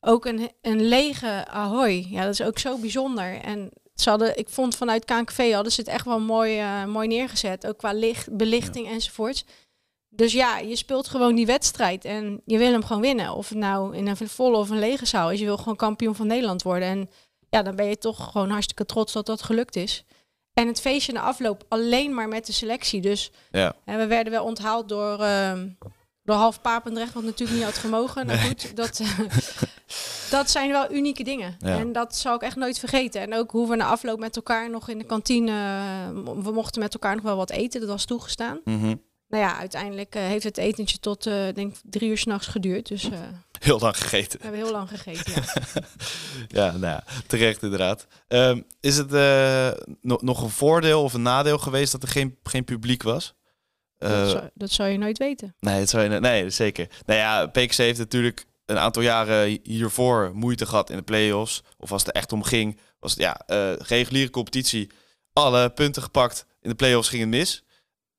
[0.00, 2.06] ook een, een lege Ahoy.
[2.10, 3.40] Ja, dat is ook zo bijzonder.
[3.40, 7.08] En ze hadden, ik vond vanuit KNKV hadden ze het echt wel mooi, uh, mooi
[7.08, 7.66] neergezet.
[7.66, 8.92] Ook qua licht, belichting ja.
[8.92, 9.44] enzovoorts.
[10.08, 13.34] Dus ja, je speelt gewoon die wedstrijd en je wil hem gewoon winnen.
[13.34, 15.38] Of het nou in een volle of een lege zaal is.
[15.38, 16.88] Je wil gewoon kampioen van Nederland worden.
[16.88, 17.10] En
[17.50, 20.04] ja, dan ben je toch gewoon hartstikke trots dat dat gelukt is.
[20.52, 23.00] En het feestje na afloop alleen maar met de selectie.
[23.00, 23.74] Dus ja.
[23.84, 25.52] en we werden wel onthaald door, uh,
[26.22, 28.26] door half Papendrecht, wat natuurlijk niet had gemogen.
[28.26, 29.00] Nou goed, dat,
[30.30, 31.56] dat zijn wel unieke dingen.
[31.58, 31.78] Ja.
[31.78, 33.20] En dat zal ik echt nooit vergeten.
[33.20, 35.52] En ook hoe we na afloop met elkaar nog in de kantine...
[36.42, 38.60] we mochten met elkaar nog wel wat eten, dat was toegestaan.
[38.64, 39.06] Mm -hmm.
[39.28, 42.88] Nou ja, uiteindelijk uh, heeft het etentje tot, uh, denk drie uur s'nachts geduurd.
[42.88, 43.18] Dus, uh,
[43.58, 44.38] heel lang gegeten.
[44.38, 45.42] We hebben heel lang gegeten, ja.
[46.64, 48.06] ja, nou ja, terecht inderdaad.
[48.28, 49.10] Um, is het
[50.00, 53.36] no nog een voordeel of een nadeel geweest dat er geen, geen publiek was?
[53.98, 55.54] Dat zou, dat, zou, je nooit weten.
[55.60, 56.88] Nee, dat zou je, nee, zeker.
[57.06, 61.62] Nou ja, PKC heeft natuurlijk een aantal jaren hiervoor moeite gehad in de play-offs.
[61.78, 63.40] Of als het er echt om ging, was het ja,
[63.78, 64.90] reguliere competitie.
[65.32, 66.46] Alle punten gepakt.
[66.60, 67.62] In de play-offs ging het mis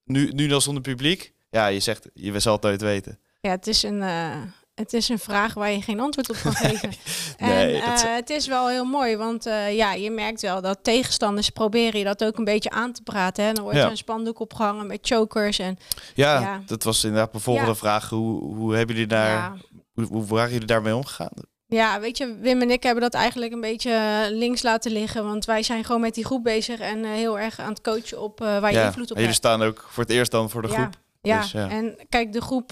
[0.04, 1.34] nu, nu dan zonder publiek?
[1.50, 3.20] Ja, je zegt, je zal het nooit weten.
[3.42, 4.36] Ja, het is een, uh,
[4.76, 6.90] het is een vraag waar je geen antwoord op kan geven.
[7.38, 11.50] nee, en uh, het is wel heel mooi, want ja, je merkt wel dat tegenstanders
[11.50, 13.44] proberen je dat ook een beetje aan te praten.
[13.46, 13.54] Hè?
[13.54, 13.86] Dan wordt Ja.
[13.86, 15.60] er een spandoek opgehangen met chokers.
[15.60, 15.78] En
[16.14, 16.62] Ja, Ja.
[16.66, 17.76] dat was inderdaad mijn volgende Ja.
[17.76, 18.10] vraag.
[18.10, 19.54] Hoe, hoe hebben jullie daar,
[20.08, 21.32] hoe, hoe waren jullie daarmee omgegaan?
[21.68, 25.24] ja, weet je, Wim en ik hebben dat eigenlijk een beetje eh, links laten liggen.
[25.26, 28.22] Want wij zijn gewoon met die groep bezig en eh, heel erg aan het coachen
[28.22, 29.36] op eh, waar je invloed op en jullie hebt.
[29.36, 30.94] staan ook voor het eerst dan voor de Ja, groep.
[31.22, 31.70] Ja, Dus, ja.
[31.70, 32.70] en kijk, de groep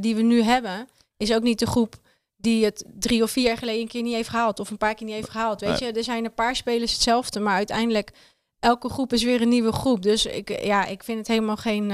[0.00, 1.94] die we nu hebben, is ook niet de groep
[2.36, 4.60] die het drie of vier jaar geleden een keer niet heeft gehaald.
[4.60, 5.60] Of een paar keer niet heeft gehaald.
[5.60, 5.92] Weet Nee.
[5.92, 8.10] je, er zijn een paar spelers hetzelfde, maar uiteindelijk
[8.58, 10.02] elke groep is weer een nieuwe groep.
[10.02, 11.92] Dus ik, ja, ik vind het helemaal geen,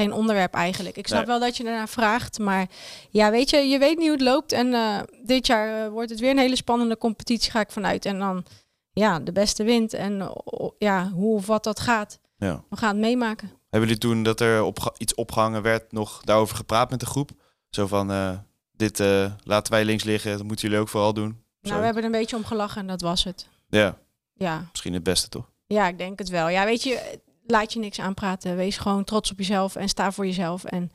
[0.00, 0.96] geen onderwerp eigenlijk.
[0.96, 1.26] Ik snap Nee.
[1.26, 2.66] wel dat je ernaar vraagt, maar
[3.10, 4.52] ja, weet je, je weet niet hoe het loopt.
[4.52, 8.04] En eh, dit jaar eh, wordt het weer een hele spannende competitie, ga ik vanuit.
[8.04, 8.44] En dan,
[8.92, 9.92] ja, de beste wint.
[9.94, 10.32] En
[10.78, 12.64] ja, hoe of wat dat gaat, Ja.
[12.70, 13.50] we gaan het meemaken.
[13.70, 17.30] Hebben jullie toen dat er opge- iets opgehangen werd nog daarover gepraat met de groep?
[17.70, 18.38] Zo van, eh,
[18.72, 18.98] dit
[19.44, 21.44] laten wij links liggen, dat moeten jullie ook vooral doen.
[21.60, 23.48] Nou, we hebben er een beetje om gelachen en dat was het.
[23.68, 23.98] Ja,
[24.34, 25.50] Ja, misschien het beste toch?
[25.66, 26.48] ja, ik denk het wel.
[26.48, 28.56] Ja, weet je, laat je niks aanpraten.
[28.56, 30.64] Wees gewoon trots op jezelf en sta voor jezelf.
[30.64, 30.90] En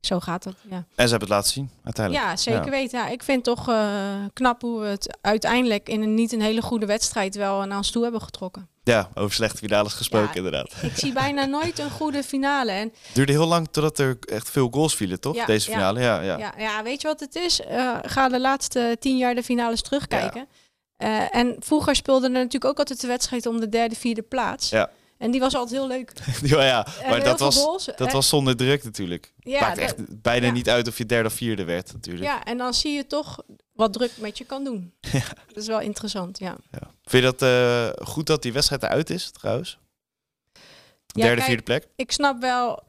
[0.00, 0.56] zo gaat het.
[0.70, 2.26] Ja, En ze hebben het laten zien, uiteindelijk.
[2.26, 2.70] ja zeker Ja.
[2.70, 2.98] weten.
[2.98, 3.84] Ja, ik vind toch eh,
[4.32, 7.90] knap hoe we het uiteindelijk in een niet een hele goede wedstrijd wel naar ons
[7.90, 8.68] toe hebben getrokken.
[8.82, 10.34] Ja, over slechte finales gesproken Ja.
[10.34, 10.72] inderdaad.
[10.82, 12.70] Ik zie bijna nooit een goede finale.
[12.70, 15.34] En Het duurde heel lang totdat er echt veel goals vielen, toch?
[15.34, 16.20] Ja, Deze finale, ja.
[16.20, 16.38] ja.
[16.38, 16.52] ja.
[16.58, 17.60] Ja, weet je wat het is?
[17.60, 20.48] Eh, ga de laatste tien jaar de finales terugkijken.
[20.96, 24.70] Eh, en vroeger speelden er natuurlijk ook altijd de wedstrijd om de derde, vierde plaats.
[24.70, 24.90] Ja.
[25.20, 26.12] En die was altijd heel leuk.
[26.42, 26.86] ja, ja.
[27.08, 27.84] Maar dat was, goals.
[27.84, 29.32] dat En- was zonder druk natuurlijk.
[29.38, 30.52] ja, Maakt dat- echt bijna ja.
[30.52, 32.24] niet uit of je derde of vierde werd natuurlijk.
[32.24, 34.92] Ja, en dan zie je toch wat druk met je kan doen.
[35.46, 36.56] Dat is wel interessant, ja.
[36.70, 36.90] Ja.
[37.04, 39.78] Vind je dat eh, goed dat die wedstrijd eruit is, trouwens?
[40.52, 40.60] Ja,
[41.22, 41.88] Derde, kijk, vierde plek?
[41.96, 42.82] Ik snap wel,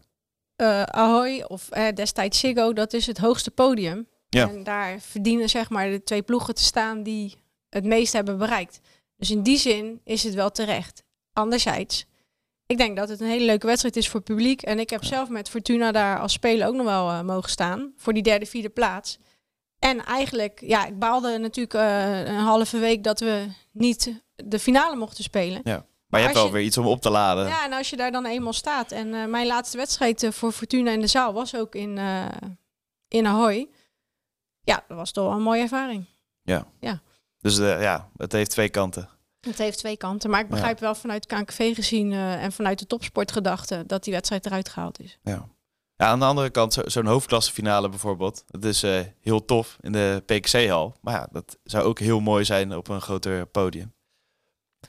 [0.56, 4.08] eh Ahoy of eh, destijds Ziggo, dat is het hoogste podium.
[4.30, 4.50] Ja.
[4.50, 7.36] En daar verdienen zeg maar de twee ploegen te staan die
[7.70, 8.80] het meest hebben bereikt.
[9.18, 11.04] Dus in die zin is het wel terecht.
[11.34, 12.06] Anderzijds,
[12.72, 14.62] ik denk dat het een hele leuke wedstrijd is voor het publiek.
[14.62, 17.94] En ik heb zelf met Fortuna daar als speler ook nog wel eh, mogen staan.
[17.98, 19.18] Voor die derde, vierde plaats.
[19.80, 24.96] En eigenlijk, ja, ik baalde natuurlijk eh, een halve week dat we niet de finale
[24.96, 25.62] mochten spelen.
[26.08, 27.48] Maar je hebt wel je- weer iets om op te laden.
[27.48, 28.92] Ja, en als je daar dan eenmaal staat.
[28.92, 32.00] En eh, mijn laatste wedstrijd voor Fortuna in de zaal was ook in,
[33.08, 33.70] in Ahoy.
[34.64, 36.06] Ja, dat was toch wel een mooie ervaring.
[37.42, 39.10] Dus eh, ja, het heeft twee kanten.
[39.42, 40.30] Het heeft twee kanten.
[40.30, 44.46] Maar ik begrijp wel vanuit KNKV gezien eh, en vanuit de topsportgedachte dat die wedstrijd
[44.46, 45.18] eruit gehaald is.
[45.24, 45.50] Ja.
[45.96, 48.44] Ja, aan de andere kant, zo- zo'n hoofdklassefinale bijvoorbeeld.
[48.48, 50.96] Het is eh, heel tof in de PKC-hal.
[51.02, 53.94] Maar ja, dat zou ook heel mooi zijn op een groter podium.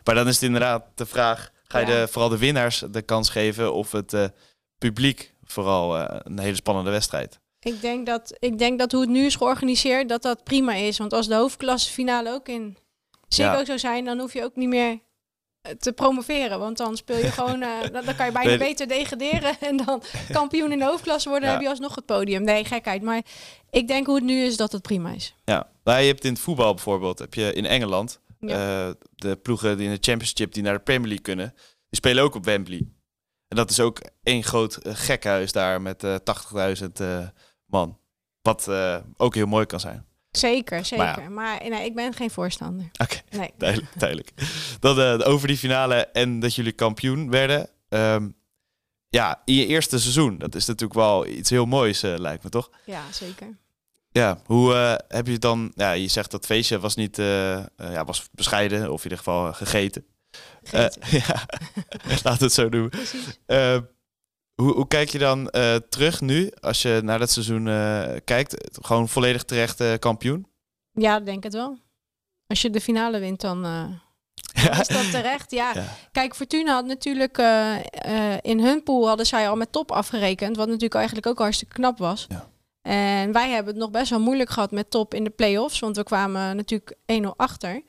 [0.04, 1.50] Maar dan is het inderdaad de vraag...
[1.64, 2.00] ga je Ja.
[2.00, 3.72] de, vooral de winnaars de kans geven...
[3.74, 4.24] of het eh,
[4.78, 7.40] publiek vooral een hele spannende wedstrijd?
[7.60, 10.98] Ik denk, dat, ik denk dat hoe het nu is georganiseerd, dat dat prima is.
[10.98, 12.76] Want als de hoofdklassefinale ook in
[13.32, 13.64] Ziggo Ja.
[13.64, 14.98] zou zijn, dan hoef je ook niet meer
[15.60, 16.58] eh, te promoveren.
[16.58, 20.02] Want dan speel je gewoon, eh, dan, dan kan je bijna beter degraderen en dan
[20.32, 21.48] kampioen in de hoofdklasse worden.
[21.48, 21.54] Ja.
[21.54, 22.42] heb je alsnog het podium.
[22.42, 23.02] Nee, gekheid.
[23.02, 23.22] Maar
[23.70, 25.34] ik denk hoe het nu is, dat het prima is.
[25.44, 27.18] Ja, maar je hebt in het voetbal bijvoorbeeld...
[27.18, 28.86] heb je in Engeland Ja.
[28.88, 30.52] eh, de ploegen die in de Championship...
[30.52, 31.52] die naar de Premier League kunnen...
[31.54, 32.88] die spelen ook op Wembley.
[33.48, 36.14] En dat is ook één groot gekhuis daar met eh
[36.82, 37.26] 80.000 eh,
[37.66, 37.98] man.
[38.42, 38.68] Wat
[39.16, 40.06] ook heel mooi kan zijn.
[40.32, 41.30] Zeker, zeker.
[41.30, 42.90] Maar nee, ik ben geen voorstander.
[43.02, 43.50] Oké, Nee.
[43.58, 43.90] duidelijk.
[43.98, 44.32] duidelijk.
[44.80, 47.68] Dan eh, over die finale en dat jullie kampioen werden.
[47.88, 48.28] Ehm,
[49.08, 50.38] ja, in je eerste seizoen.
[50.38, 52.70] Dat is natuurlijk wel iets heel moois, eh, lijkt me toch?
[52.84, 53.58] Ja, zeker.
[54.10, 55.72] Ja, hoe eh, heb je het dan...
[55.74, 57.16] Ja, je zegt dat feestje was niet...
[57.16, 60.04] ja, was bescheiden, of in ieder geval gegeten.
[60.62, 61.02] Gegeten.
[61.26, 61.46] ja,
[62.24, 62.88] laat het zo doen.
[62.88, 63.38] Precies.
[64.54, 68.78] Hoe, hoe kijk je dan eh, terug nu, als je naar dat seizoen eh, kijkt?
[68.82, 70.46] Gewoon volledig terecht eh, kampioen?
[70.92, 71.78] Ja, denk het wel.
[72.46, 73.60] Als je de finale wint, dan
[74.52, 74.80] Ja.
[74.80, 75.50] is dat terecht.
[75.50, 75.84] Ja, Ja.
[76.12, 77.38] kijk, Fortuna had natuurlijk
[78.40, 81.98] in hun pool hadden zij al met top afgerekend, wat natuurlijk eigenlijk ook hartstikke knap
[81.98, 82.26] was.
[82.28, 82.50] Ja.
[82.82, 85.96] En wij hebben het nog best wel moeilijk gehad met top in de play-offs, want
[85.96, 87.82] we kwamen natuurlijk 1-0 achter.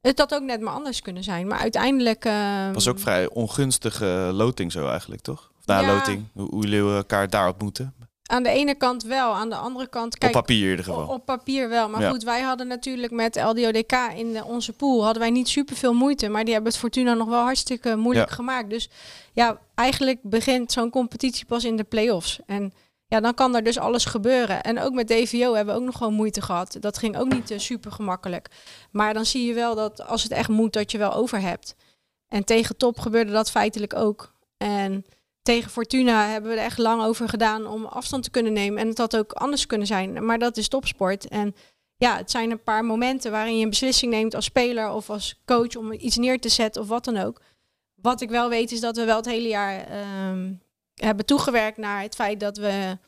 [0.00, 2.24] Het had ook net maar anders kunnen zijn, maar uiteindelijk.
[2.24, 5.51] eh, was ook vrij ongunstige loting zo eigenlijk, toch?
[5.66, 5.92] Of na Ja.
[5.94, 7.94] loting, hoe, hoe jullie elkaar daar ontmoeten.
[8.22, 10.18] Aan de ene kant wel, aan de andere kant.
[10.18, 11.02] Kijk, Op papier in ieder geval.
[11.02, 11.88] Op, op papier wel.
[11.88, 12.10] Maar Ja.
[12.10, 15.92] goed, wij hadden natuurlijk met LDODK in de, onze pool hadden wij niet super veel
[15.94, 16.28] moeite.
[16.28, 18.34] Maar die hebben het Fortuna nog wel hartstikke moeilijk Ja.
[18.34, 18.70] gemaakt.
[18.70, 18.90] Dus
[19.32, 22.40] ja, eigenlijk begint zo'n competitie pas in de play-offs.
[22.46, 22.72] En
[23.06, 24.62] ja, dan kan er dus alles gebeuren.
[24.62, 26.76] En ook met DVO hebben we ook nog gewoon moeite gehad.
[26.80, 28.48] Dat ging ook niet eh, super gemakkelijk.
[28.90, 31.74] Maar dan zie je wel dat als het echt moet, dat je wel over hebt.
[32.28, 34.32] En tegen top gebeurde dat feitelijk ook.
[34.56, 35.04] En
[35.42, 38.80] tegen Fortuna hebben we er echt lang over gedaan om afstand te kunnen nemen.
[38.80, 40.24] En het had ook anders kunnen zijn.
[40.24, 41.28] Maar dat is topsport.
[41.28, 41.54] En
[41.96, 45.40] ja, het zijn een paar momenten waarin je een beslissing neemt als speler of als
[45.44, 47.40] coach om iets neer te zetten of wat dan ook.
[47.94, 50.52] Wat ik wel weet is dat we wel het hele jaar ehm,
[50.94, 52.98] hebben toegewerkt naar het feit dat we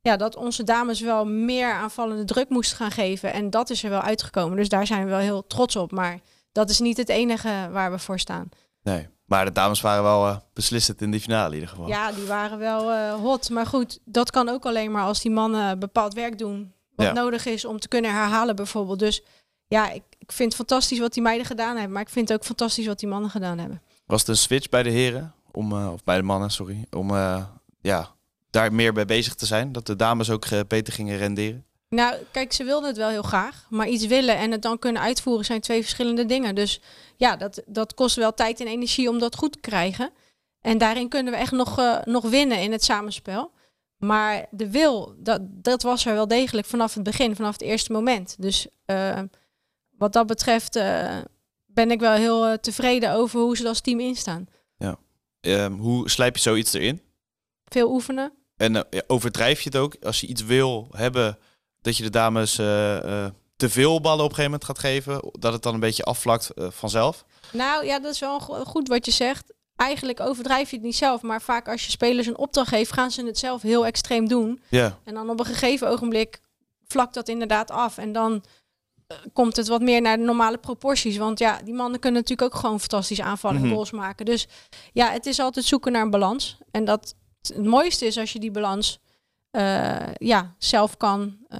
[0.00, 3.32] ja, dat onze dames wel meer aanvallende druk moesten gaan geven.
[3.32, 4.56] En dat is er wel uitgekomen.
[4.56, 5.92] Dus daar zijn we wel heel trots op.
[5.92, 6.20] Maar
[6.52, 8.48] dat is niet het enige waar we voor staan.
[8.82, 11.86] Nee, maar de dames waren wel eh, beslissend in die finale in ieder geval.
[11.88, 13.50] Ja, die waren wel eh, hot.
[13.50, 16.72] Maar goed, dat kan ook alleen maar als die mannen bepaald werk doen.
[16.96, 17.12] Wat Ja.
[17.12, 18.98] nodig is om te kunnen herhalen bijvoorbeeld.
[18.98, 19.22] Dus
[19.68, 21.92] ja, ik, ik vind het fantastisch wat die meiden gedaan hebben.
[21.92, 23.82] Maar ik vind het ook fantastisch wat die mannen gedaan hebben.
[24.06, 27.14] Was het een switch bij de heren, om, eh, of bij de mannen, sorry, om
[27.80, 28.08] ja,
[28.50, 29.72] daar meer bij bezig te zijn?
[29.72, 31.64] Dat de dames ook beter gingen renderen?
[31.88, 33.66] Nou, kijk, ze wilden het wel heel graag.
[33.70, 36.54] Maar iets willen en het dan kunnen uitvoeren zijn twee verschillende dingen.
[36.54, 36.80] Dus
[37.16, 40.10] ja, dat, dat kost wel tijd en energie om dat goed te krijgen.
[40.60, 43.52] En daarin kunnen we echt nog, eh, nog winnen in het samenspel.
[43.96, 47.92] Maar de wil, dat, dat was er wel degelijk vanaf het begin, vanaf het eerste
[47.92, 48.36] moment.
[48.38, 49.20] Dus eh,
[49.90, 51.18] wat dat betreft eh,
[51.66, 54.48] ben ik wel heel tevreden over hoe ze als team instaan.
[55.44, 57.00] Ehm, hoe slijp je zoiets erin?
[57.64, 58.32] Veel oefenen.
[58.56, 61.38] En ja, overdrijf je het ook als je iets wil hebben
[61.84, 65.30] dat je de dames eh, eh, te veel ballen op een gegeven moment gaat geven,
[65.38, 67.24] dat het dan een beetje afvlakt eh, vanzelf?
[67.52, 69.52] Nou ja, dat is wel go- goed wat je zegt.
[69.76, 73.10] Eigenlijk overdrijf je het niet zelf, maar vaak als je spelers een opdracht geeft, gaan
[73.10, 74.62] ze het zelf heel extreem doen.
[74.68, 76.40] Ja, En dan op een gegeven ogenblik
[76.86, 77.98] vlakt dat inderdaad af.
[77.98, 78.44] En dan
[79.32, 81.16] komt het wat meer naar de normale proporties.
[81.16, 83.72] Want ja, die mannen kunnen natuurlijk ook gewoon fantastisch aanvallen en Mhm.
[83.74, 84.24] goals maken.
[84.26, 84.46] Dus
[84.92, 86.58] ja, het is altijd zoeken naar een balans.
[86.70, 88.98] En dat het mooiste is als je die balans
[89.54, 91.58] eh, ja, zelf kan eh,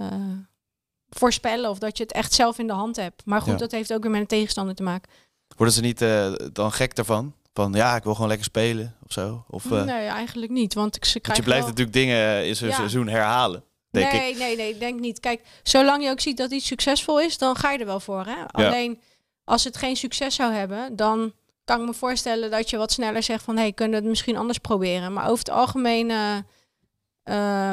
[1.08, 1.70] voorspellen.
[1.70, 3.22] Of dat je het echt zelf in de hand hebt.
[3.24, 3.58] Maar goed, Ja.
[3.58, 5.10] dat heeft ook weer met een tegenstander te maken.
[5.56, 7.34] worden ze niet eh, dan gek daarvan?
[7.52, 9.44] Van ja, ik wil gewoon lekker spelen of zo?
[9.48, 10.74] Of, nee, eigenlijk niet.
[10.74, 12.74] Want ik, ze krijgen je blijft wel- natuurlijk dingen in zo'n Ja.
[12.74, 14.38] seizoen herhalen, denk nee, ik.
[14.38, 15.20] nee, nee, ik denk niet.
[15.20, 18.24] Kijk, zolang je ook ziet dat iets succesvol is, dan ga je er wel voor.
[18.26, 18.44] Hè?
[18.46, 19.00] Alleen
[19.44, 21.32] als het geen succes zou hebben, dan
[21.64, 24.10] kan ik me voorstellen dat je wat sneller zegt van hé, hey, kunnen we het
[24.10, 25.12] misschien anders proberen.
[25.12, 26.10] Maar over het algemeen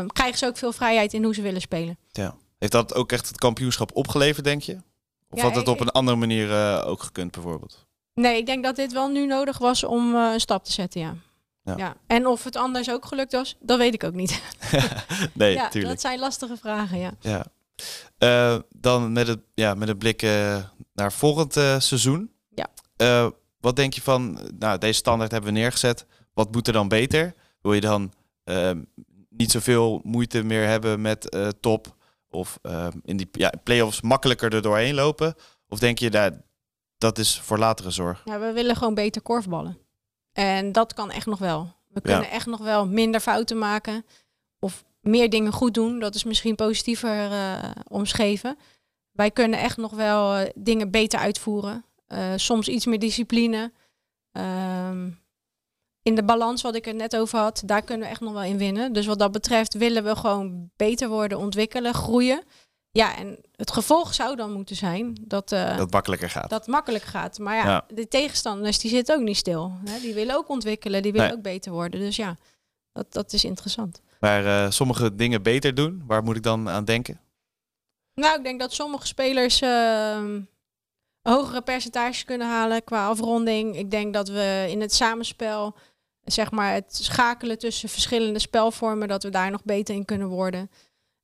[0.07, 1.97] krijgen ze ook veel vrijheid in hoe ze willen spelen.
[2.61, 4.77] Heeft dat ook echt het kampioenschap opgeleverd, denk je?
[5.29, 7.85] Of Ja, had het op een andere manier eh, ook gekund, bijvoorbeeld?
[8.13, 11.01] Nee, ik denk dat dit wel nu nodig was om eh, een stap te zetten,
[11.01, 11.15] ja.
[11.63, 11.77] Ja.
[11.77, 11.95] ja.
[12.07, 14.41] En of het anders ook gelukt was, dat weet ik ook niet.
[15.33, 15.93] nee, ja, tuurlijk.
[15.93, 17.11] dat zijn lastige vragen, ja.
[17.19, 17.45] Ja.
[18.17, 20.21] Eh, dan met het, ja, met een blik
[20.93, 22.31] naar volgend seizoen.
[22.97, 23.31] Ja.
[23.59, 26.05] wat denk je van, nou, deze standaard hebben we neergezet.
[26.33, 27.33] Wat moet er dan beter?
[27.61, 28.13] Wil je dan
[28.45, 28.71] uh,
[29.41, 31.95] niet zoveel moeite meer hebben met uh, top?
[32.29, 35.35] Of uh, in die ja, play-offs makkelijker er doorheen lopen?
[35.67, 36.33] Of denk je, dat
[36.97, 38.21] dat is voor latere zorg?
[38.25, 39.77] Ja, we willen gewoon beter korfballen.
[40.31, 41.73] En dat kan echt nog wel.
[41.87, 42.29] We kunnen ja.
[42.29, 44.05] echt nog wel minder fouten maken.
[44.59, 45.99] Of meer dingen goed doen.
[45.99, 48.57] Dat is misschien positiever uh, omschreven.
[49.11, 51.85] Wij kunnen echt nog wel dingen beter uitvoeren.
[52.35, 53.71] Soms iets meer discipline.
[54.31, 55.09] Ehm,
[56.03, 58.43] in de balans wat ik er net over had, daar kunnen we echt nog wel
[58.43, 58.93] in winnen.
[58.93, 62.43] Dus wat dat betreft willen we gewoon beter worden, ontwikkelen, groeien.
[62.91, 66.49] Ja, en het gevolg zou dan moeten zijn dat uh, dat makkelijker gaat.
[66.49, 67.39] Dat makkelijker gaat.
[67.39, 69.71] Maar ja, ja, de tegenstanders die zitten ook niet stil.
[69.85, 69.99] Hè?
[69.99, 71.37] Die willen ook ontwikkelen, die willen nee.
[71.37, 71.99] ook beter worden.
[71.99, 72.37] Dus ja,
[72.91, 74.01] dat, dat is interessant.
[74.19, 77.19] Maar uh, sommige dingen beter doen, waar moet ik dan aan denken?
[78.13, 80.19] Nou, ik denk dat sommige spelers uh,
[81.21, 83.77] hogere percentages kunnen halen qua afronding.
[83.77, 85.75] Ik denk dat we in het samenspel,
[86.23, 90.69] zeg maar het schakelen tussen verschillende spelvormen, dat we daar nog beter in kunnen worden.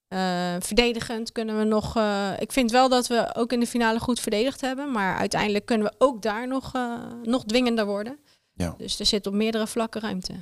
[0.09, 1.97] Uh, verdedigend kunnen we nog.
[1.97, 4.91] Uh, ik vind wel dat we ook in de finale goed verdedigd hebben.
[4.91, 8.19] Maar uiteindelijk kunnen we ook daar nog, uh, nog dwingender worden.
[8.53, 8.73] Ja.
[8.77, 10.33] Dus er zit op meerdere vlakken ruimte.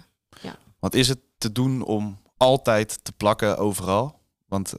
[0.42, 0.56] Ja.
[0.80, 4.20] Want is het te doen om altijd te plakken overal?
[4.48, 4.74] Want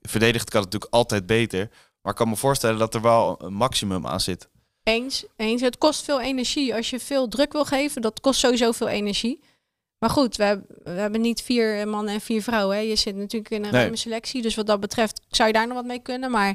[0.00, 1.70] verdedigd kan het natuurlijk altijd beter.
[2.02, 4.48] Maar ik kan me voorstellen dat er wel een maximum aan zit.
[4.82, 5.60] Eens, eens.
[5.60, 6.74] Het kost veel energie.
[6.74, 9.40] Als je veel druk wil geven, dat kost sowieso veel energie.
[9.98, 12.76] Maar goed, we, hebben, we hebben niet vier mannen en vier vrouwen.
[12.76, 12.82] Hè.
[12.82, 13.80] Je zit natuurlijk in een Nee.
[13.80, 14.42] ruime selectie.
[14.42, 16.30] Dus wat dat betreft zou je daar nog wat mee kunnen.
[16.30, 16.54] Maar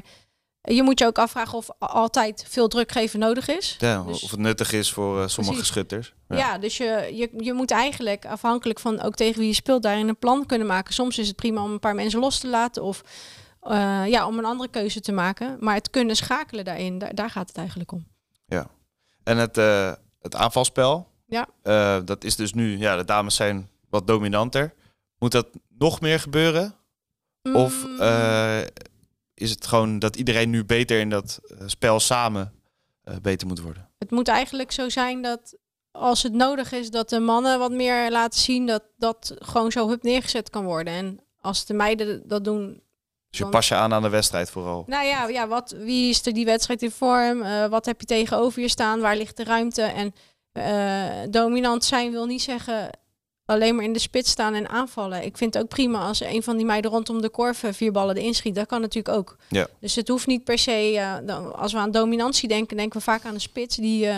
[0.60, 3.76] je moet je ook afvragen of altijd veel druk geven nodig is.
[3.78, 5.66] Ja, Dus- of het nuttig is voor eh, sommige Precies.
[5.66, 6.14] schutters.
[6.28, 10.08] Ja, dus je, je, je moet eigenlijk afhankelijk van ook tegen wie je speelt daarin
[10.08, 10.94] een plan kunnen maken.
[10.94, 13.02] Soms is het prima om een paar mensen los te laten of
[13.60, 15.56] eh, ja, om een andere keuze te maken.
[15.60, 18.06] Maar het kunnen schakelen daarin, daar, daar gaat het eigenlijk om.
[19.24, 21.48] En het, eh, het aanvalspel, Ja.
[21.62, 24.74] eh, dat is dus nu, ja, de dames zijn wat dominanter.
[25.18, 26.74] Moet dat nog meer gebeuren?
[27.42, 28.60] Of Mm, eh,
[29.34, 32.52] is het gewoon dat iedereen nu beter in dat spel samen
[33.22, 33.88] beter moet worden?
[33.98, 35.56] Het moet eigenlijk zo zijn dat
[35.90, 39.88] als het nodig is dat de mannen wat meer laten zien dat dat gewoon zo
[39.88, 40.92] hup neergezet kan worden.
[40.94, 42.82] En als de meiden dat doen,
[43.30, 44.84] Dus je pas je aan aan de wedstrijd vooral.
[44.86, 47.42] Nou ja, ja wat, wie is er die wedstrijd in vorm?
[47.42, 49.00] Eh, wat heb je tegenover je staan?
[49.00, 49.82] Waar ligt de ruimte?
[49.82, 50.14] En
[50.52, 52.90] eh, dominant zijn wil niet zeggen
[53.44, 55.24] alleen maar in de spits staan en aanvallen.
[55.24, 57.92] Ik vind het ook prima als een van die meiden rondom de korf eh, vier
[57.92, 58.54] ballen erin schiet.
[58.54, 59.36] Dat kan natuurlijk ook.
[59.48, 59.66] Ja.
[59.80, 61.18] Dus het hoeft niet per se...
[61.52, 64.08] als we aan dominantie denken, denken we vaak aan de spits die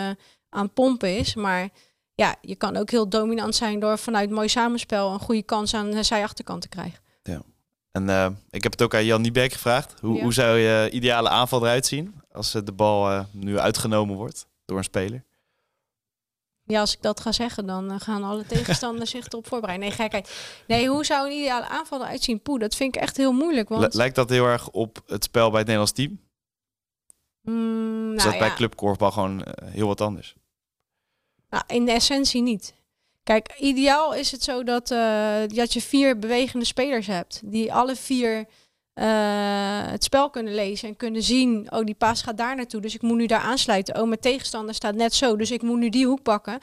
[0.49, 1.35] aan pompen is.
[1.35, 1.69] Maar
[2.15, 5.91] ja, je kan ook heel dominant zijn door vanuit mooi samenspel een goede kans aan
[5.91, 6.99] de zijachterkant te krijgen.
[7.99, 9.99] En eh, ik heb het ook aan Jan Niebeek gevraagd.
[9.99, 10.21] Hoe, Ja.
[10.23, 14.47] hoe zou je ideale aanval eruit zien als eh, de bal eh, nu uitgenomen wordt
[14.65, 15.23] door een speler?
[16.63, 19.87] Ja, als ik dat ga zeggen, dan gaan alle tegenstanders zich erop voorbereiden.
[19.87, 20.31] Nee, gekheid.
[20.67, 22.41] Nee, hoe zou een ideale aanval eruit zien?
[22.41, 23.69] Poeh, dat vind ik echt heel moeilijk.
[23.69, 26.19] Want Li- Lijkt dat heel erg op het spel bij het Nederlands team?
[27.41, 30.35] mm, Is nou, dat bij ja, clubkorfbal gewoon heel wat anders?
[31.49, 32.73] nou, in de essentie niet.
[33.29, 37.41] Kijk, ideaal is het zo dat, eh, dat je vier bewegende spelers hebt.
[37.43, 38.45] Die alle vier
[38.93, 39.07] eh,
[39.91, 41.71] het spel kunnen lezen en kunnen zien...
[41.71, 43.97] oh, die paas gaat daar naartoe, dus ik moet nu daar aansluiten.
[43.97, 46.59] Oh, mijn tegenstander staat net zo, dus ik moet nu die hoek pakken.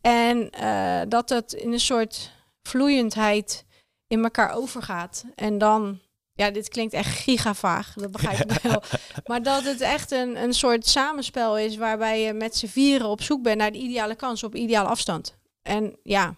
[0.00, 2.30] En eh, dat het in een soort
[2.62, 3.64] vloeiendheid
[4.06, 5.24] in elkaar overgaat.
[5.34, 5.98] En dan...
[6.32, 8.82] Ja, dit klinkt echt gigavaag, dat begrijp ik wel.
[9.26, 13.22] Maar dat het echt een, een soort samenspel is waarbij je met z'n vieren op
[13.22, 15.42] zoek bent naar de ideale kans op ideale afstand.
[15.64, 16.36] En ja,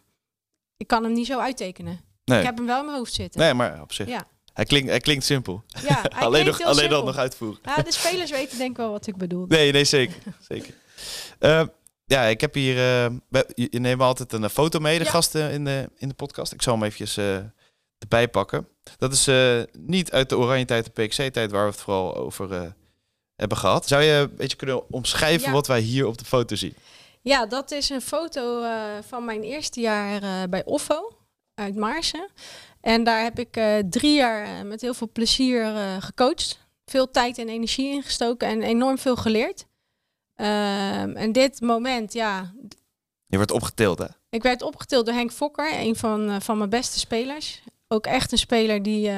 [0.76, 2.00] ik kan hem niet zo uittekenen.
[2.24, 3.40] Nee, Ik heb hem wel in mijn hoofd zitten.
[3.40, 4.08] nee maar op zich.
[4.08, 5.62] Ja, Hij, klinkt, hij klinkt simpel.
[5.66, 6.96] ja hij alleen klinkt nog, alleen simpel.
[6.96, 7.60] dan nog uitvoeren.
[7.62, 9.46] Ja, de spelers weten denk ik wel wat ik bedoel.
[9.46, 10.16] Nee, nee, zeker.
[10.48, 10.74] zeker.
[11.38, 11.62] Eh,
[12.04, 12.76] ja, ik heb hier...
[12.76, 15.10] eh, je, neemt altijd een eh, foto mee, de Ja.
[15.10, 16.52] gasten in de, in de podcast.
[16.52, 17.16] Ik zal hem eventjes
[17.98, 18.68] erbij pakken.
[18.98, 19.28] Dat is
[19.78, 22.74] niet uit de Oranje tijd, de PXC-tijd, waar we het vooral over
[23.36, 23.86] hebben gehad.
[23.88, 25.52] Zou je een beetje kunnen omschrijven Ja.
[25.52, 26.74] wat wij hier op de foto zien?
[27.28, 31.16] Ja, dat is een foto eh, van mijn eerste jaar eh, bij Offo
[31.54, 32.28] uit Maarsen.
[32.80, 36.68] En daar heb ik eh, drie jaar met heel veel plezier gecoacht.
[36.84, 39.66] Veel tijd en energie ingestoken en enorm veel geleerd.
[40.34, 42.52] Ehm, en dit moment, ja,
[43.26, 44.06] Je wordt opgetild, hè?
[44.30, 47.62] Ik werd opgetild door Henk Fokker, een van, van mijn beste spelers.
[47.88, 49.10] Ook echt een speler die,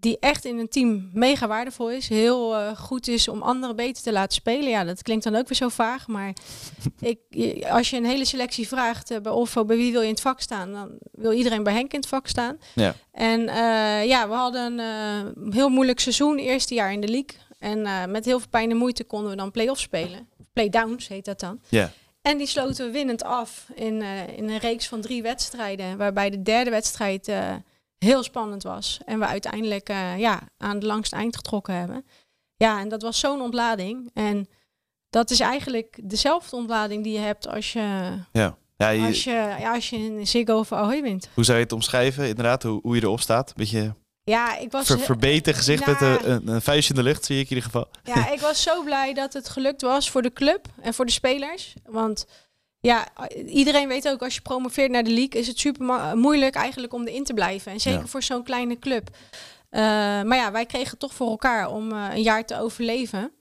[0.00, 2.08] die echt in een team mega waardevol is.
[2.08, 4.68] Heel eh, goed is om anderen beter te laten spelen.
[4.68, 6.06] Ja, dat klinkt dan ook weer zo vaag.
[6.06, 6.32] Maar
[7.00, 7.18] ik,
[7.70, 10.22] als je een hele selectie vraagt eh, bij Offo, bij wie wil je in het
[10.22, 10.72] vak staan?
[10.72, 12.58] Dan wil iedereen bij Henk in het vak staan.
[12.74, 12.94] Ja.
[13.12, 17.46] En eh, ja, we hadden een heel moeilijk seizoen, eerste jaar in de league.
[17.58, 20.28] En met heel veel pijn en moeite konden we dan play-off spelen.
[20.52, 21.60] playdowns heet dat dan.
[21.68, 21.92] Ja.
[22.22, 24.02] En die sloten we winnend af in,
[24.36, 25.96] in een reeks van drie wedstrijden.
[25.96, 27.32] Waarbij de derde wedstrijd
[27.98, 29.00] heel spannend was.
[29.04, 32.06] En we uiteindelijk eh, ja, aan de langste eind getrokken hebben.
[32.56, 34.10] Ja, en dat was zo'n ontlading.
[34.14, 34.48] En
[35.10, 38.56] dat is eigenlijk dezelfde ontlading die je hebt als je, Ja.
[38.76, 41.28] Ja, je- als je, ja, als je in Ziggo of Ahoy wint.
[41.34, 42.28] hoe zou je het omschrijven?
[42.28, 43.52] Inderdaad, hoe, hoe je erop staat.
[43.56, 47.06] Beetje Ja, ik was, ver, verbeten gezicht met nou, een, een, een vuistje in de
[47.06, 47.88] lucht, zie ik in ieder geval.
[48.02, 51.12] ja, ik was zo blij dat het gelukt was voor de club en voor de
[51.12, 51.74] spelers.
[51.84, 52.26] Want
[52.80, 53.08] ja,
[53.46, 57.06] iedereen weet ook, als je promoveert naar de league, is het super moeilijk eigenlijk om
[57.06, 57.72] erin te blijven.
[57.72, 58.06] En zeker Ja.
[58.06, 59.08] voor zo'n kleine club.
[59.70, 59.80] Eh,
[60.22, 63.32] maar ja, wij kregen toch voor elkaar om eh, een jaar te overleven.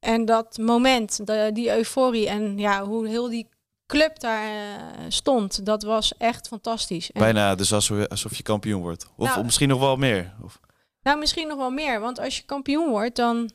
[0.00, 3.48] En dat moment, de, die euforie en ja, hoe heel die
[3.86, 7.10] club daar eh, stond, dat was echt fantastisch.
[7.12, 9.06] Bijna dus alsof, alsof je kampioen wordt.
[9.16, 10.34] Of, Nou, of misschien nog wel meer.
[10.44, 10.60] Of,
[11.02, 12.00] Nou, misschien nog wel meer.
[12.00, 13.50] Want als je kampioen wordt, dan,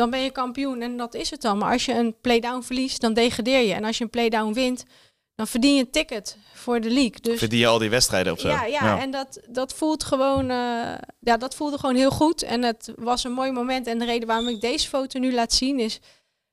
[0.00, 1.58] dan ben je kampioen en dat is het dan.
[1.58, 3.74] Maar als je een playdown verliest, dan degradeer je.
[3.74, 4.84] En als je een playdown wint,
[5.34, 7.20] dan verdien je een ticket voor de league.
[7.20, 8.48] Dus verdien je al die wedstrijden of zo?
[8.48, 12.42] ja, ja, en dat, dat voelt gewoon, eh, ja, dat voelde gewoon heel goed.
[12.42, 13.86] En het was een mooi moment.
[13.86, 16.00] En de reden waarom ik deze foto nu laat zien is,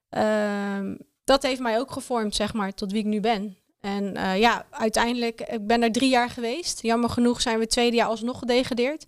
[0.09, 3.57] ehm, dat heeft mij ook gevormd, zeg maar, tot wie ik nu ben.
[3.79, 6.81] En eh, ja, uiteindelijk, ik ben er drie jaar geweest.
[6.81, 9.05] Jammer genoeg zijn we het tweede jaar alsnog gedegradeerd.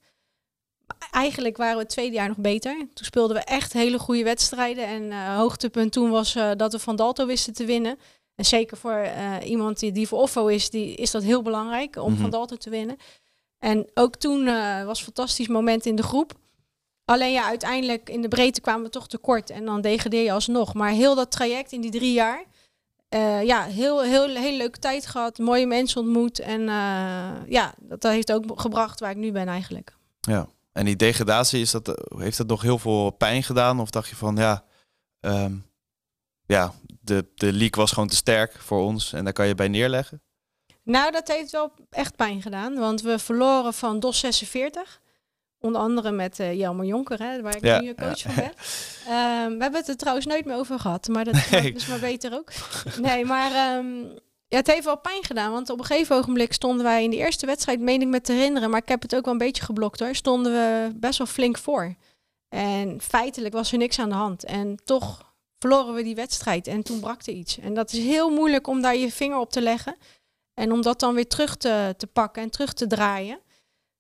[1.12, 2.78] Eigenlijk waren we het tweede jaar nog beter.
[2.78, 4.86] Toen speelden we echt hele goede wedstrijden.
[4.86, 8.00] En eh, hoogtepunt toen was eh, dat we van Dalto wisten te winnen.
[8.36, 11.96] En zeker voor eh, iemand die, die voor Offo is, die, is dat heel belangrijk
[11.96, 12.22] om Mhm.
[12.22, 12.98] van Dalto te winnen.
[13.60, 14.46] En ook toen
[14.86, 16.34] was een fantastisch moment in de groep.
[17.06, 19.50] Alleen ja, uiteindelijk in de breedte kwamen we toch tekort.
[19.50, 20.74] En dan degradeer je alsnog.
[20.74, 22.44] Maar heel dat traject in die drie jaar.
[23.44, 25.38] ja, heel, heel, heel leuke tijd gehad.
[25.38, 26.40] Mooie mensen ontmoet.
[26.40, 26.62] En
[27.48, 29.96] ja, dat heeft ook gebracht waar ik nu ben eigenlijk.
[30.22, 30.48] Ja.
[30.72, 33.80] En die degradatie, is dat, heeft dat nog heel veel pijn gedaan?
[33.80, 34.64] Of dacht je van, ja,
[35.20, 35.56] ehm,
[36.46, 39.68] ja de, de league was gewoon te sterk voor ons en daar kan je bij
[39.68, 40.22] neerleggen?
[40.84, 42.76] Nou, dat heeft wel echt pijn gedaan.
[42.76, 45.02] Want we verloren van DOS 46.
[45.60, 48.30] Onder andere met eh Jelmer Jonker, hè, waar ik Ja, nu coach ja.
[48.30, 48.54] van ben.
[49.08, 51.08] Ehm, we hebben het er trouwens nooit meer over gehad.
[51.08, 51.74] Maar dat Nee.
[51.74, 52.52] is maar beter ook.
[53.02, 53.88] Nee, maar ehm,
[54.50, 55.52] ja, het heeft wel pijn gedaan.
[55.52, 58.34] Want op een gegeven ogenblik stonden wij in de eerste wedstrijd, meen ik me te
[58.34, 58.70] herinneren.
[58.70, 60.16] Maar ik heb het ook wel een beetje geblokt hoor.
[60.16, 61.96] Stonden we best wel flink voor.
[62.50, 64.44] En feitelijk was er niks aan de hand.
[64.44, 66.68] En toch verloren we die wedstrijd.
[66.68, 67.58] En toen brak er iets.
[67.58, 69.96] En dat is heel moeilijk om daar je vinger op te leggen.
[70.54, 73.40] En om dat dan weer terug te, te pakken en terug te draaien.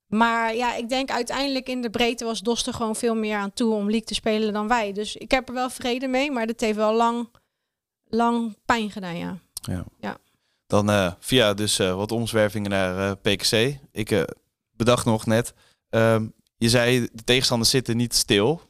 [0.07, 3.53] Maar ja, ik denk uiteindelijk in de breedte was Dos er gewoon veel meer aan
[3.53, 4.91] toe om league te spelen dan wij.
[4.93, 7.29] Dus ik heb er wel vrede mee, maar dat heeft wel lang,
[8.07, 9.37] lang pijn gedaan, ja.
[10.69, 13.77] Dan eh, via dus eh, wat omzwervingen naar eh, PKC.
[13.91, 14.25] Ik
[14.71, 15.53] bedacht nog net,
[15.89, 18.61] ehm, je zei de tegenstanders zitten niet stil.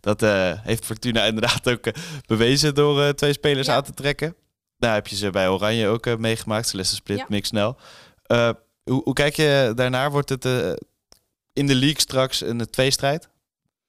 [0.00, 0.20] Dat
[0.62, 1.84] heeft Fortuna inderdaad ook
[2.26, 3.74] bewezen door twee spelers Ja.
[3.74, 4.36] aan te trekken.
[4.78, 6.68] Daar heb je ze bij Oranje ook meegemaakt.
[6.68, 7.26] Celeste Split, Ja.
[7.28, 7.76] Mix snel.
[8.84, 10.10] Hoe, hoe kijk je daarnaar?
[10.10, 10.44] Wordt het
[11.52, 13.28] in de league straks een tweestrijd?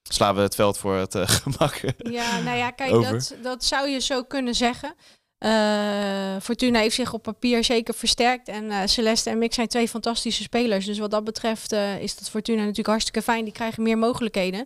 [0.03, 1.81] Slaan we het veld voor het gemak?
[1.97, 4.95] Ja, nou ja, kijk, dat, dat zou je zo kunnen zeggen.
[5.43, 8.47] Eh, Fortuna heeft zich op papier zeker versterkt.
[8.47, 10.85] En eh, Celeste en Mick zijn twee fantastische spelers.
[10.85, 13.43] Dus wat dat betreft eh, is dat Fortuna natuurlijk hartstikke fijn.
[13.43, 14.65] Die krijgen meer mogelijkheden.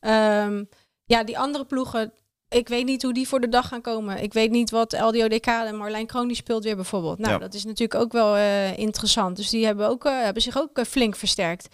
[0.00, 0.64] Ehm,
[1.04, 2.12] ja, die andere ploegen,
[2.48, 4.22] ik weet niet hoe die voor de dag gaan komen.
[4.22, 7.18] Ik weet niet wat LDODK en Marlijn Kroon die speelt weer bijvoorbeeld.
[7.18, 7.38] Nou, Ja.
[7.38, 8.36] dat is natuurlijk ook wel
[8.76, 9.36] interessant.
[9.36, 11.68] Dus die hebben, ook, hebben zich ook flink versterkt.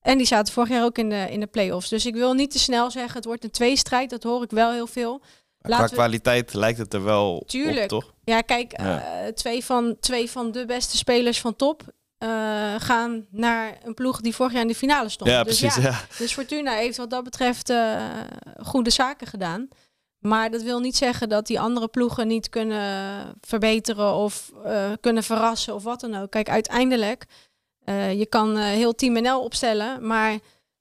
[0.00, 1.88] En die zaten vorig jaar ook in de, in de play-offs.
[1.88, 4.10] Dus ik wil niet te snel zeggen, het wordt een tweestrijd.
[4.10, 5.22] Dat hoor ik wel heel veel.
[5.60, 7.88] Qua we- kwaliteit lijkt het er wel op, Tuurlijk.
[7.88, 8.12] toch?
[8.24, 9.02] Ja, kijk, Ja.
[9.02, 11.82] eh, twee, van, twee van de beste spelers van top
[12.18, 12.28] eh,
[12.78, 15.30] gaan naar een ploeg die vorig jaar in de finale stond.
[15.30, 15.82] Ja, dus precies.
[15.82, 16.00] Ja, Ja.
[16.18, 18.06] dus Fortuna heeft wat dat betreft eh,
[18.62, 19.68] goede zaken gedaan.
[20.18, 24.52] Maar dat wil niet zeggen dat die andere ploegen niet kunnen verbeteren of
[25.00, 26.30] kunnen verrassen of wat dan ook.
[26.30, 27.24] Kijk, uiteindelijk,
[28.16, 30.38] je kan heel Team NL opstellen, maar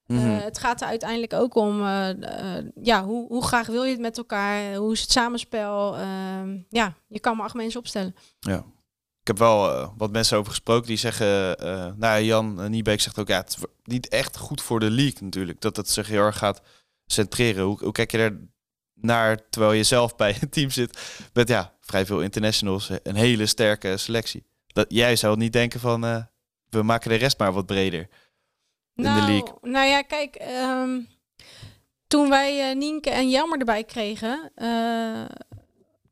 [0.09, 0.29] eh, Mhm.
[0.29, 2.09] het gaat er uiteindelijk ook om, eh,
[2.57, 4.75] eh, ja, hoe, hoe graag wil je het met elkaar?
[4.75, 5.97] Hoe is het samenspel?
[5.97, 8.15] Ehm, ja, je kan maar acht mensen opstellen.
[9.21, 11.55] Ik heb wel wat mensen over gesproken die zeggen,
[11.97, 15.61] nou Jan Niebeek zegt ook, ja, het is niet echt goed voor de league natuurlijk,
[15.61, 16.61] dat het zich heel erg gaat
[17.05, 17.63] centreren.
[17.63, 18.39] Hoe, hoe kijk je er
[18.93, 20.99] naar, terwijl je zelf bij een team zit
[21.33, 24.45] met ja, vrij veel internationals, een hele sterke selectie.
[24.67, 26.01] Dat, jij zou niet denken van,
[26.69, 28.07] we maken de rest maar wat breder.
[29.05, 29.53] In de nou, league.
[29.61, 30.99] Nou ja, kijk, ehm,
[32.07, 35.25] toen wij eh, Nienke en Jelmer erbij kregen, eh,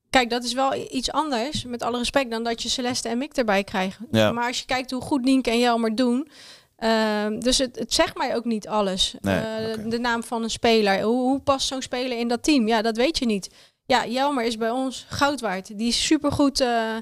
[0.10, 3.34] kijk, dat is wel iets anders, met alle respect, dan dat je Celeste en Mick
[3.34, 3.98] erbij krijgt.
[4.12, 4.32] Ja.
[4.32, 6.28] Maar als je kijkt hoe goed Nienke en Jelmer doen,
[6.76, 9.16] ehm, dus het, het zegt mij ook niet alles.
[9.22, 9.90] Nee, Eh.
[9.90, 12.68] De naam van een speler, hoe, hoe past zo'n speler in dat team?
[12.68, 13.50] Ja, dat weet je niet.
[13.86, 15.78] Ja, Jelmer is bij ons goud waard.
[15.78, 16.96] Die is supergoed eh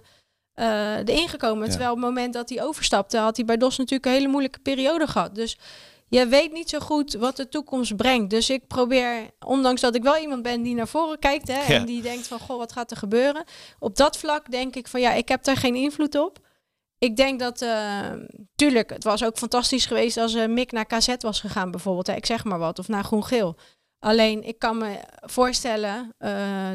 [0.56, 1.64] eh erin gekomen.
[1.64, 1.70] Ja.
[1.70, 4.60] Terwijl op het moment dat hij overstapte, had hij bij DOS natuurlijk een hele moeilijke
[4.60, 5.36] periode gehad.
[5.36, 5.58] Dus
[6.08, 8.30] je weet niet zo goed wat de toekomst brengt.
[8.30, 11.80] Dus ik probeer, ondanks dat ik wel iemand ben die naar voren kijkt hè, Ja.
[11.80, 13.44] en die denkt van, goh, wat gaat er gebeuren?
[13.80, 16.40] Op dat vlak denk ik van, ja, ik heb daar geen invloed op.
[16.98, 18.12] Ik denk dat, eh,
[18.56, 22.08] tuurlijk, het was ook fantastisch geweest als eh, Mick naar KZ was gegaan bijvoorbeeld.
[22.08, 23.56] Hè, ik zeg maar wat, of naar Groen-Geel.
[24.00, 26.14] Alleen, ik kan me voorstellen,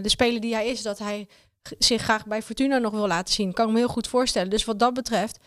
[0.03, 1.29] de speler die hij is, dat hij
[1.79, 3.53] zich graag bij Fortuna nog wil laten zien.
[3.53, 4.51] Kan ik me heel goed voorstellen.
[4.51, 5.39] Dus wat dat betreft,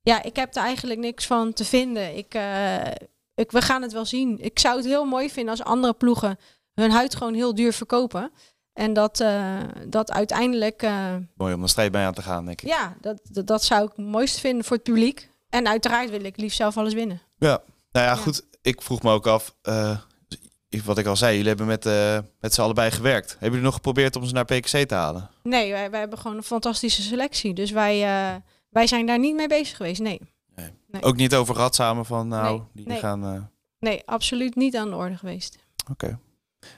[0.00, 2.16] ja, ik heb er eigenlijk niks van te vinden.
[2.16, 2.86] Ik, eh,
[3.34, 4.38] ik, we gaan het wel zien.
[4.44, 6.38] Ik zou het heel mooi vinden als andere ploegen
[6.74, 8.32] hun huid gewoon heel duur verkopen.
[8.72, 12.62] En dat, eh, dat uiteindelijk, eh, Mooi om een strijd bij aan te gaan, denk
[12.62, 12.68] ik.
[12.68, 15.30] ja, dat, dat, dat zou ik het mooiste vinden voor het publiek.
[15.48, 17.20] En uiteraard wil ik liefst zelf alles winnen.
[17.38, 17.48] Ja.
[17.48, 18.14] Nou ja, Ja.
[18.14, 18.42] goed.
[18.62, 19.54] Ik vroeg me ook af,
[20.82, 23.30] wat ik al zei, jullie hebben met, eh, met z'n allebei gewerkt.
[23.30, 25.30] Hebben jullie nog geprobeerd om ze naar PKC te halen?
[25.42, 27.54] Nee, wij, wij hebben gewoon een fantastische selectie.
[27.54, 28.34] Dus wij, eh,
[28.70, 30.00] wij zijn daar niet mee bezig geweest.
[30.00, 30.20] Nee,
[30.90, 31.02] Nee.
[31.02, 32.98] Ook niet over gehad samen van, nou, Nee, die nee.
[32.98, 33.24] gaan...
[33.24, 33.42] eh,
[33.78, 35.56] nee, absoluut niet aan de orde geweest.
[35.90, 36.18] Oké.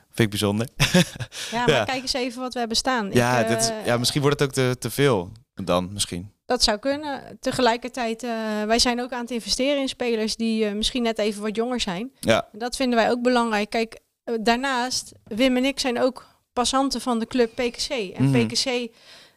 [0.07, 0.69] Vind ik bijzonder.
[0.77, 1.03] Ja,
[1.67, 1.85] maar Ja.
[1.85, 3.11] kijk eens even wat we hebben staan.
[3.13, 6.33] ja, Ik, dit is- ja, misschien wordt het ook te, te veel dan, misschien.
[6.47, 7.39] Dat zou kunnen.
[7.41, 11.43] Tegelijkertijd, eh, wij zijn ook aan het investeren in spelers die eh, misschien net even
[11.43, 12.13] wat jonger zijn.
[12.21, 13.71] Ja, En dat vinden wij ook belangrijk.
[13.71, 17.89] Kijk, eh, daarnaast, Wim en ik zijn ook passanten van de club PKC.
[18.15, 18.31] En.
[18.31, 18.67] PKC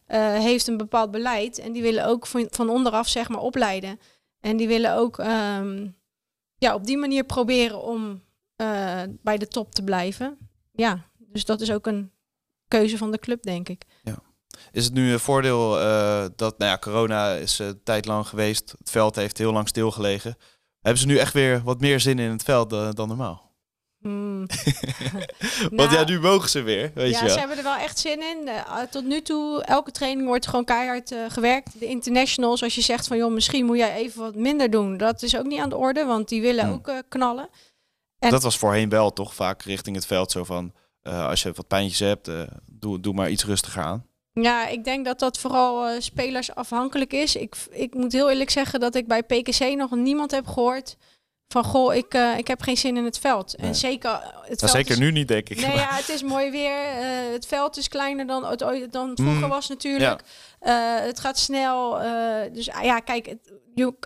[0.06, 4.00] eh, heeft een bepaald beleid en die willen ook van, van onderaf zeg maar opleiden.
[4.40, 5.88] En die willen ook ehm,
[6.58, 8.28] ja, op die manier proberen om
[9.22, 10.38] bij de top te blijven.
[10.72, 12.12] Ja, dus dat is ook een
[12.68, 13.86] keuze van de club, denk ik.
[14.72, 18.28] Is het nu een voordeel eh, dat, nou ja, corona is eh, een tijd lang
[18.28, 18.74] geweest.
[18.80, 20.38] Het veld heeft heel lang stilgelegen.
[20.82, 23.48] Hebben ze nu echt weer wat meer zin in het veld eh, dan normaal?
[24.02, 24.46] Hmm.
[25.60, 27.34] Want Nou, ja, nu mogen ze weer, weet ja, je wel.
[27.34, 28.48] ze hebben er wel echt zin in.
[28.48, 31.80] Eh, tot nu toe, elke training wordt gewoon keihard eh, gewerkt.
[31.80, 34.98] De internationals, als je zegt van joh, misschien moet jij even wat minder doen.
[34.98, 36.74] Dat is ook niet aan de orde, want die willen Hmm.
[36.74, 37.50] ook eh, knallen.
[38.20, 40.74] en- Dat was voorheen wel toch vaak richting het veld zo van...
[41.02, 42.42] eh, als je wat pijntjes hebt, eh,
[42.72, 44.06] doe, doe maar iets rustiger aan.
[44.42, 47.36] Ja, ik denk dat dat vooral eh, spelersafhankelijk is.
[47.36, 50.96] Ik, ik moet heel eerlijk zeggen dat ik bij PKC nog niemand heb gehoord
[51.48, 53.56] van goh, ik, eh, ik heb geen zin in het veld.
[53.58, 53.68] Nee.
[53.68, 54.12] En zeker
[54.42, 55.62] het veld zeker is- nu niet, denk ik.
[55.68, 56.86] Nee, ja, het is mooi weer.
[56.86, 59.50] eh, het veld is kleiner dan het, ooit- dan het vroeger Mm.
[59.50, 60.22] was natuurlijk.
[60.60, 61.98] Het gaat snel.
[62.54, 63.52] dus ah, ja, kijk, het-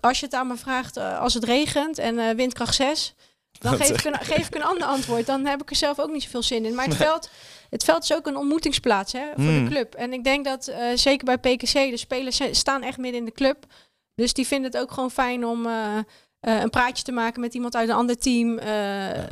[0.01, 3.13] als je het aan me vraagt, als het regent en windkracht 6,
[3.59, 5.25] dan geef ik, een, geef ik een ander antwoord.
[5.25, 6.75] Dan heb ik er zelf ook niet zoveel zin in.
[6.75, 7.29] Maar het veld,
[7.73, 9.63] het veld is ook een ontmoetingsplaats hè, voor Mm.
[9.63, 9.93] de club.
[9.93, 13.31] En ik denk dat eh, zeker bij PKC, de spelers staan echt midden in de
[13.31, 13.65] club.
[14.15, 15.97] Dus die vinden het ook gewoon fijn om eh,
[16.39, 18.59] eh, een praatje te maken met iemand uit een ander team.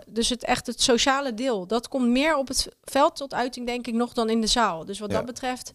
[0.07, 1.67] Dus het echt het sociale deel.
[1.67, 4.85] Dat komt meer op het veld tot uiting, denk ik, nog dan in de zaal.
[4.85, 5.15] Dus wat Ja.
[5.17, 5.73] dat betreft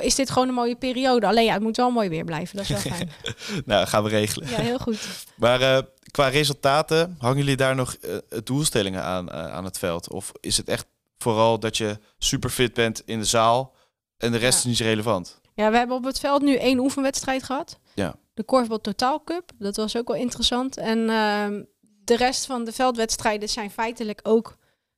[0.00, 1.26] is dit gewoon een mooie periode.
[1.26, 2.56] Alleen ja, het moet wel mooi weer blijven.
[2.56, 3.10] Dat is wel fijn.
[3.66, 4.48] nou, gaan we regelen.
[4.48, 4.98] ja, heel goed.
[5.36, 10.10] Maar qua resultaten, hangen jullie daar nog eh, doelstellingen aan, aan het veld?
[10.12, 10.86] Of is het echt
[11.22, 13.74] vooral dat je super fit bent in de zaal
[14.16, 14.58] en de rest Ja.
[14.58, 15.40] is niet zo relevant?
[15.54, 17.78] Ja, we hebben op het veld nu één oefenwedstrijd gehad.
[17.94, 18.14] Ja.
[18.34, 19.50] De Korfbal Totaal Cup.
[19.58, 20.76] Dat was ook wel interessant.
[20.76, 24.56] En ehm, de rest van de veldwedstrijden zijn feitelijk ook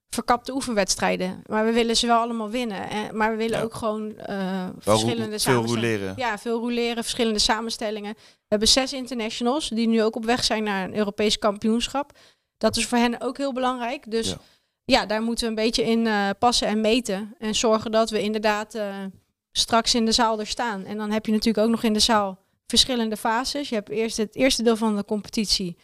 [0.09, 1.43] verkapte oefenwedstrijden.
[1.47, 2.89] Maar we willen ze wel allemaal winnen.
[2.91, 3.65] En, maar we willen Ja.
[3.65, 6.13] ook gewoon Wel verschillende veel.
[6.17, 8.15] Ja, veel roleren, verschillende samenstellingen.
[8.15, 12.13] We hebben zes internationals die nu ook op weg zijn naar een Europees kampioenschap.
[12.59, 14.11] Dat is voor hen ook heel belangrijk.
[14.11, 14.37] Dus Ja.
[14.85, 17.35] Ja, daar moeten we een beetje in eh, passen en meten.
[17.39, 19.05] En zorgen dat we inderdaad eh,
[19.53, 20.85] straks in de zaal er staan.
[20.85, 23.69] En dan heb je natuurlijk ook nog in de zaal verschillende fases.
[23.69, 25.77] Je hebt eerst het eerste deel van de competitie.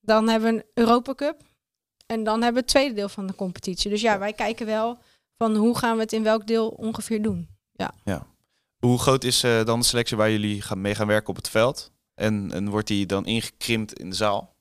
[0.00, 1.40] Dan hebben we een Europa Cup.
[2.06, 3.90] En dan hebben we het tweede deel van de competitie.
[3.90, 4.98] Dus ja, wij kijken wel
[5.36, 7.48] van hoe gaan we het in welk deel ongeveer doen.
[8.78, 11.48] Hoe groot is eh, dan de selectie waar jullie gaan, mee gaan werken op het
[11.48, 11.92] veld?
[12.14, 14.55] En, en wordt die dan ingekrimpt in de zaal?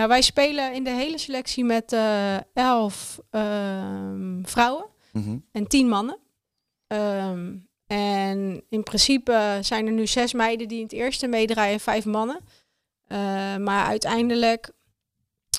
[0.00, 5.36] Nou, wij spelen in de hele selectie met eh, elf ehm, vrouwen Mhm.
[5.52, 6.18] en tien mannen.
[6.86, 7.54] Ehm,
[7.86, 12.04] en in principe zijn er nu zes meiden die in het eerste meedraaien en vijf
[12.04, 12.40] mannen.
[13.06, 14.70] Eh, maar uiteindelijk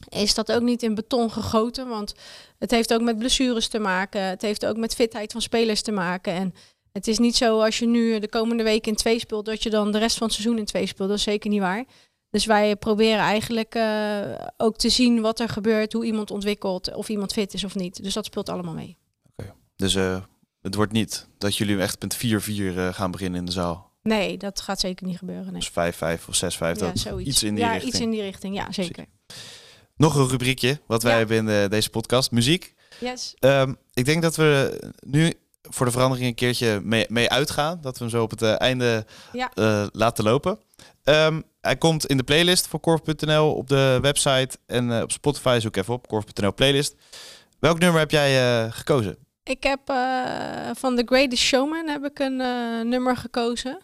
[0.09, 1.87] is dat ook niet in beton gegoten.
[1.87, 2.13] Want
[2.57, 4.21] het heeft ook met blessures te maken.
[4.21, 6.33] Het heeft ook met fitheid van spelers te maken.
[6.33, 6.53] En
[6.91, 9.69] het is niet zo als je nu de komende week in twee speelt, dat je
[9.69, 11.09] dan de rest van het seizoen in twee speelt.
[11.09, 11.85] Dat is zeker niet waar.
[12.31, 14.21] Dus wij proberen eigenlijk eh,
[14.57, 18.03] ook te zien wat er gebeurt, hoe iemand ontwikkelt, of iemand fit is of niet.
[18.03, 18.97] Dus dat speelt allemaal mee.
[19.75, 20.21] Dus eh,
[20.61, 22.19] het wordt niet dat jullie echt met 4-4
[22.77, 23.91] eh, gaan beginnen in de zaal.
[24.03, 25.53] Nee, dat gaat zeker niet gebeuren.
[25.53, 25.61] Nee.
[25.61, 26.57] Dus 5-5 of 6-5.
[26.59, 27.29] Ja, dat- zoiets.
[27.29, 27.93] iets in die ja, richting.
[27.93, 28.55] iets in die richting.
[28.55, 29.05] Ja, zeker.
[29.95, 31.17] Nog een rubriekje wat wij Ja.
[31.17, 32.31] hebben in de- deze podcast.
[32.31, 32.73] Muziek.
[32.99, 33.33] Yes.
[33.39, 37.79] Ehm, ik denk dat we nu voor de verandering een keertje mee, mee uitgaan.
[37.81, 39.51] Dat we hem zo op het einde ja.
[39.91, 40.59] laten lopen.
[41.03, 45.57] Um, hij komt in de playlist voor Korf.nl op de website en op Spotify.
[45.61, 46.95] Zoek even op Korf.nl playlist.
[47.59, 49.17] Welk nummer heb jij gekozen?
[49.43, 49.79] Ik heb
[50.77, 52.37] van The Greatest Showman heb ik een
[52.89, 53.79] nummer gekozen.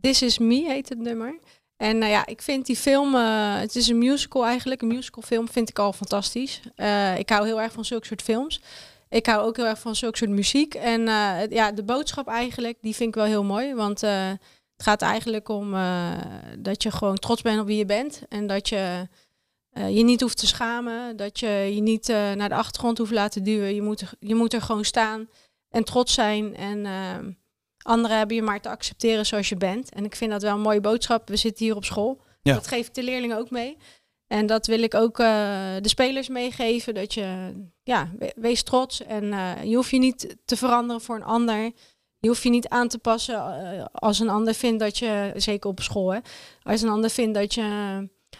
[0.00, 1.38] This Is Me heet het nummer.
[1.76, 5.22] En nou ja, ik vind die film, uh, het is een musical eigenlijk, een musical
[5.22, 6.60] film vind ik al fantastisch.
[6.76, 8.60] Uh, ik hou heel erg van zulke soort films.
[9.08, 10.74] Ik hou ook heel erg van zulke soort muziek.
[10.74, 13.74] En uh, ja, de boodschap eigenlijk, die vind ik wel heel mooi.
[13.74, 14.38] Want het
[14.76, 15.74] gaat eigenlijk om
[16.58, 18.22] dat je gewoon trots bent op wie je bent.
[18.28, 19.08] En dat je
[19.70, 21.16] je niet hoeft te schamen.
[21.16, 23.74] Dat je je niet naar de achtergrond hoeft laten duwen.
[23.74, 25.28] Je moet, je moet er gewoon staan
[25.68, 26.56] en trots zijn.
[26.56, 26.86] En
[27.84, 29.92] Anderen hebben je maar te accepteren zoals je bent.
[29.92, 31.28] En ik vind dat wel een mooie boodschap.
[31.28, 32.20] We zitten hier op school.
[32.42, 32.54] Ja.
[32.54, 33.76] Dat geef ik de leerlingen ook mee.
[34.34, 35.26] En dat wil ik ook uh,
[35.80, 36.94] de spelers meegeven.
[36.94, 39.02] Dat je, ja, wees trots.
[39.02, 41.72] En uh, je hoeft je niet te veranderen voor een ander.
[42.18, 45.70] Je hoeft je niet aan te passen uh, als een ander vindt dat je, zeker
[45.70, 46.18] op school, hè,
[46.62, 47.62] als een ander vindt dat je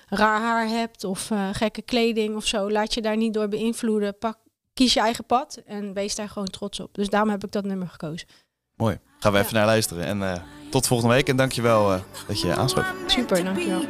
[0.09, 2.70] raar haar hebt of gekke kleding of zo.
[2.70, 4.18] Laat je daar niet door beïnvloeden.
[4.18, 4.38] Pak,
[4.72, 6.95] kies je eigen pad en wees daar gewoon trots op.
[6.95, 8.28] Dus daarom heb ik dat nummer gekozen.
[8.76, 8.99] Mooi.
[9.18, 10.05] Gaan we even naar luisteren.
[10.05, 10.42] En
[10.75, 12.85] tot volgende week en dankjewel wel dat je aansprak.
[13.07, 13.81] Super, dankjewel.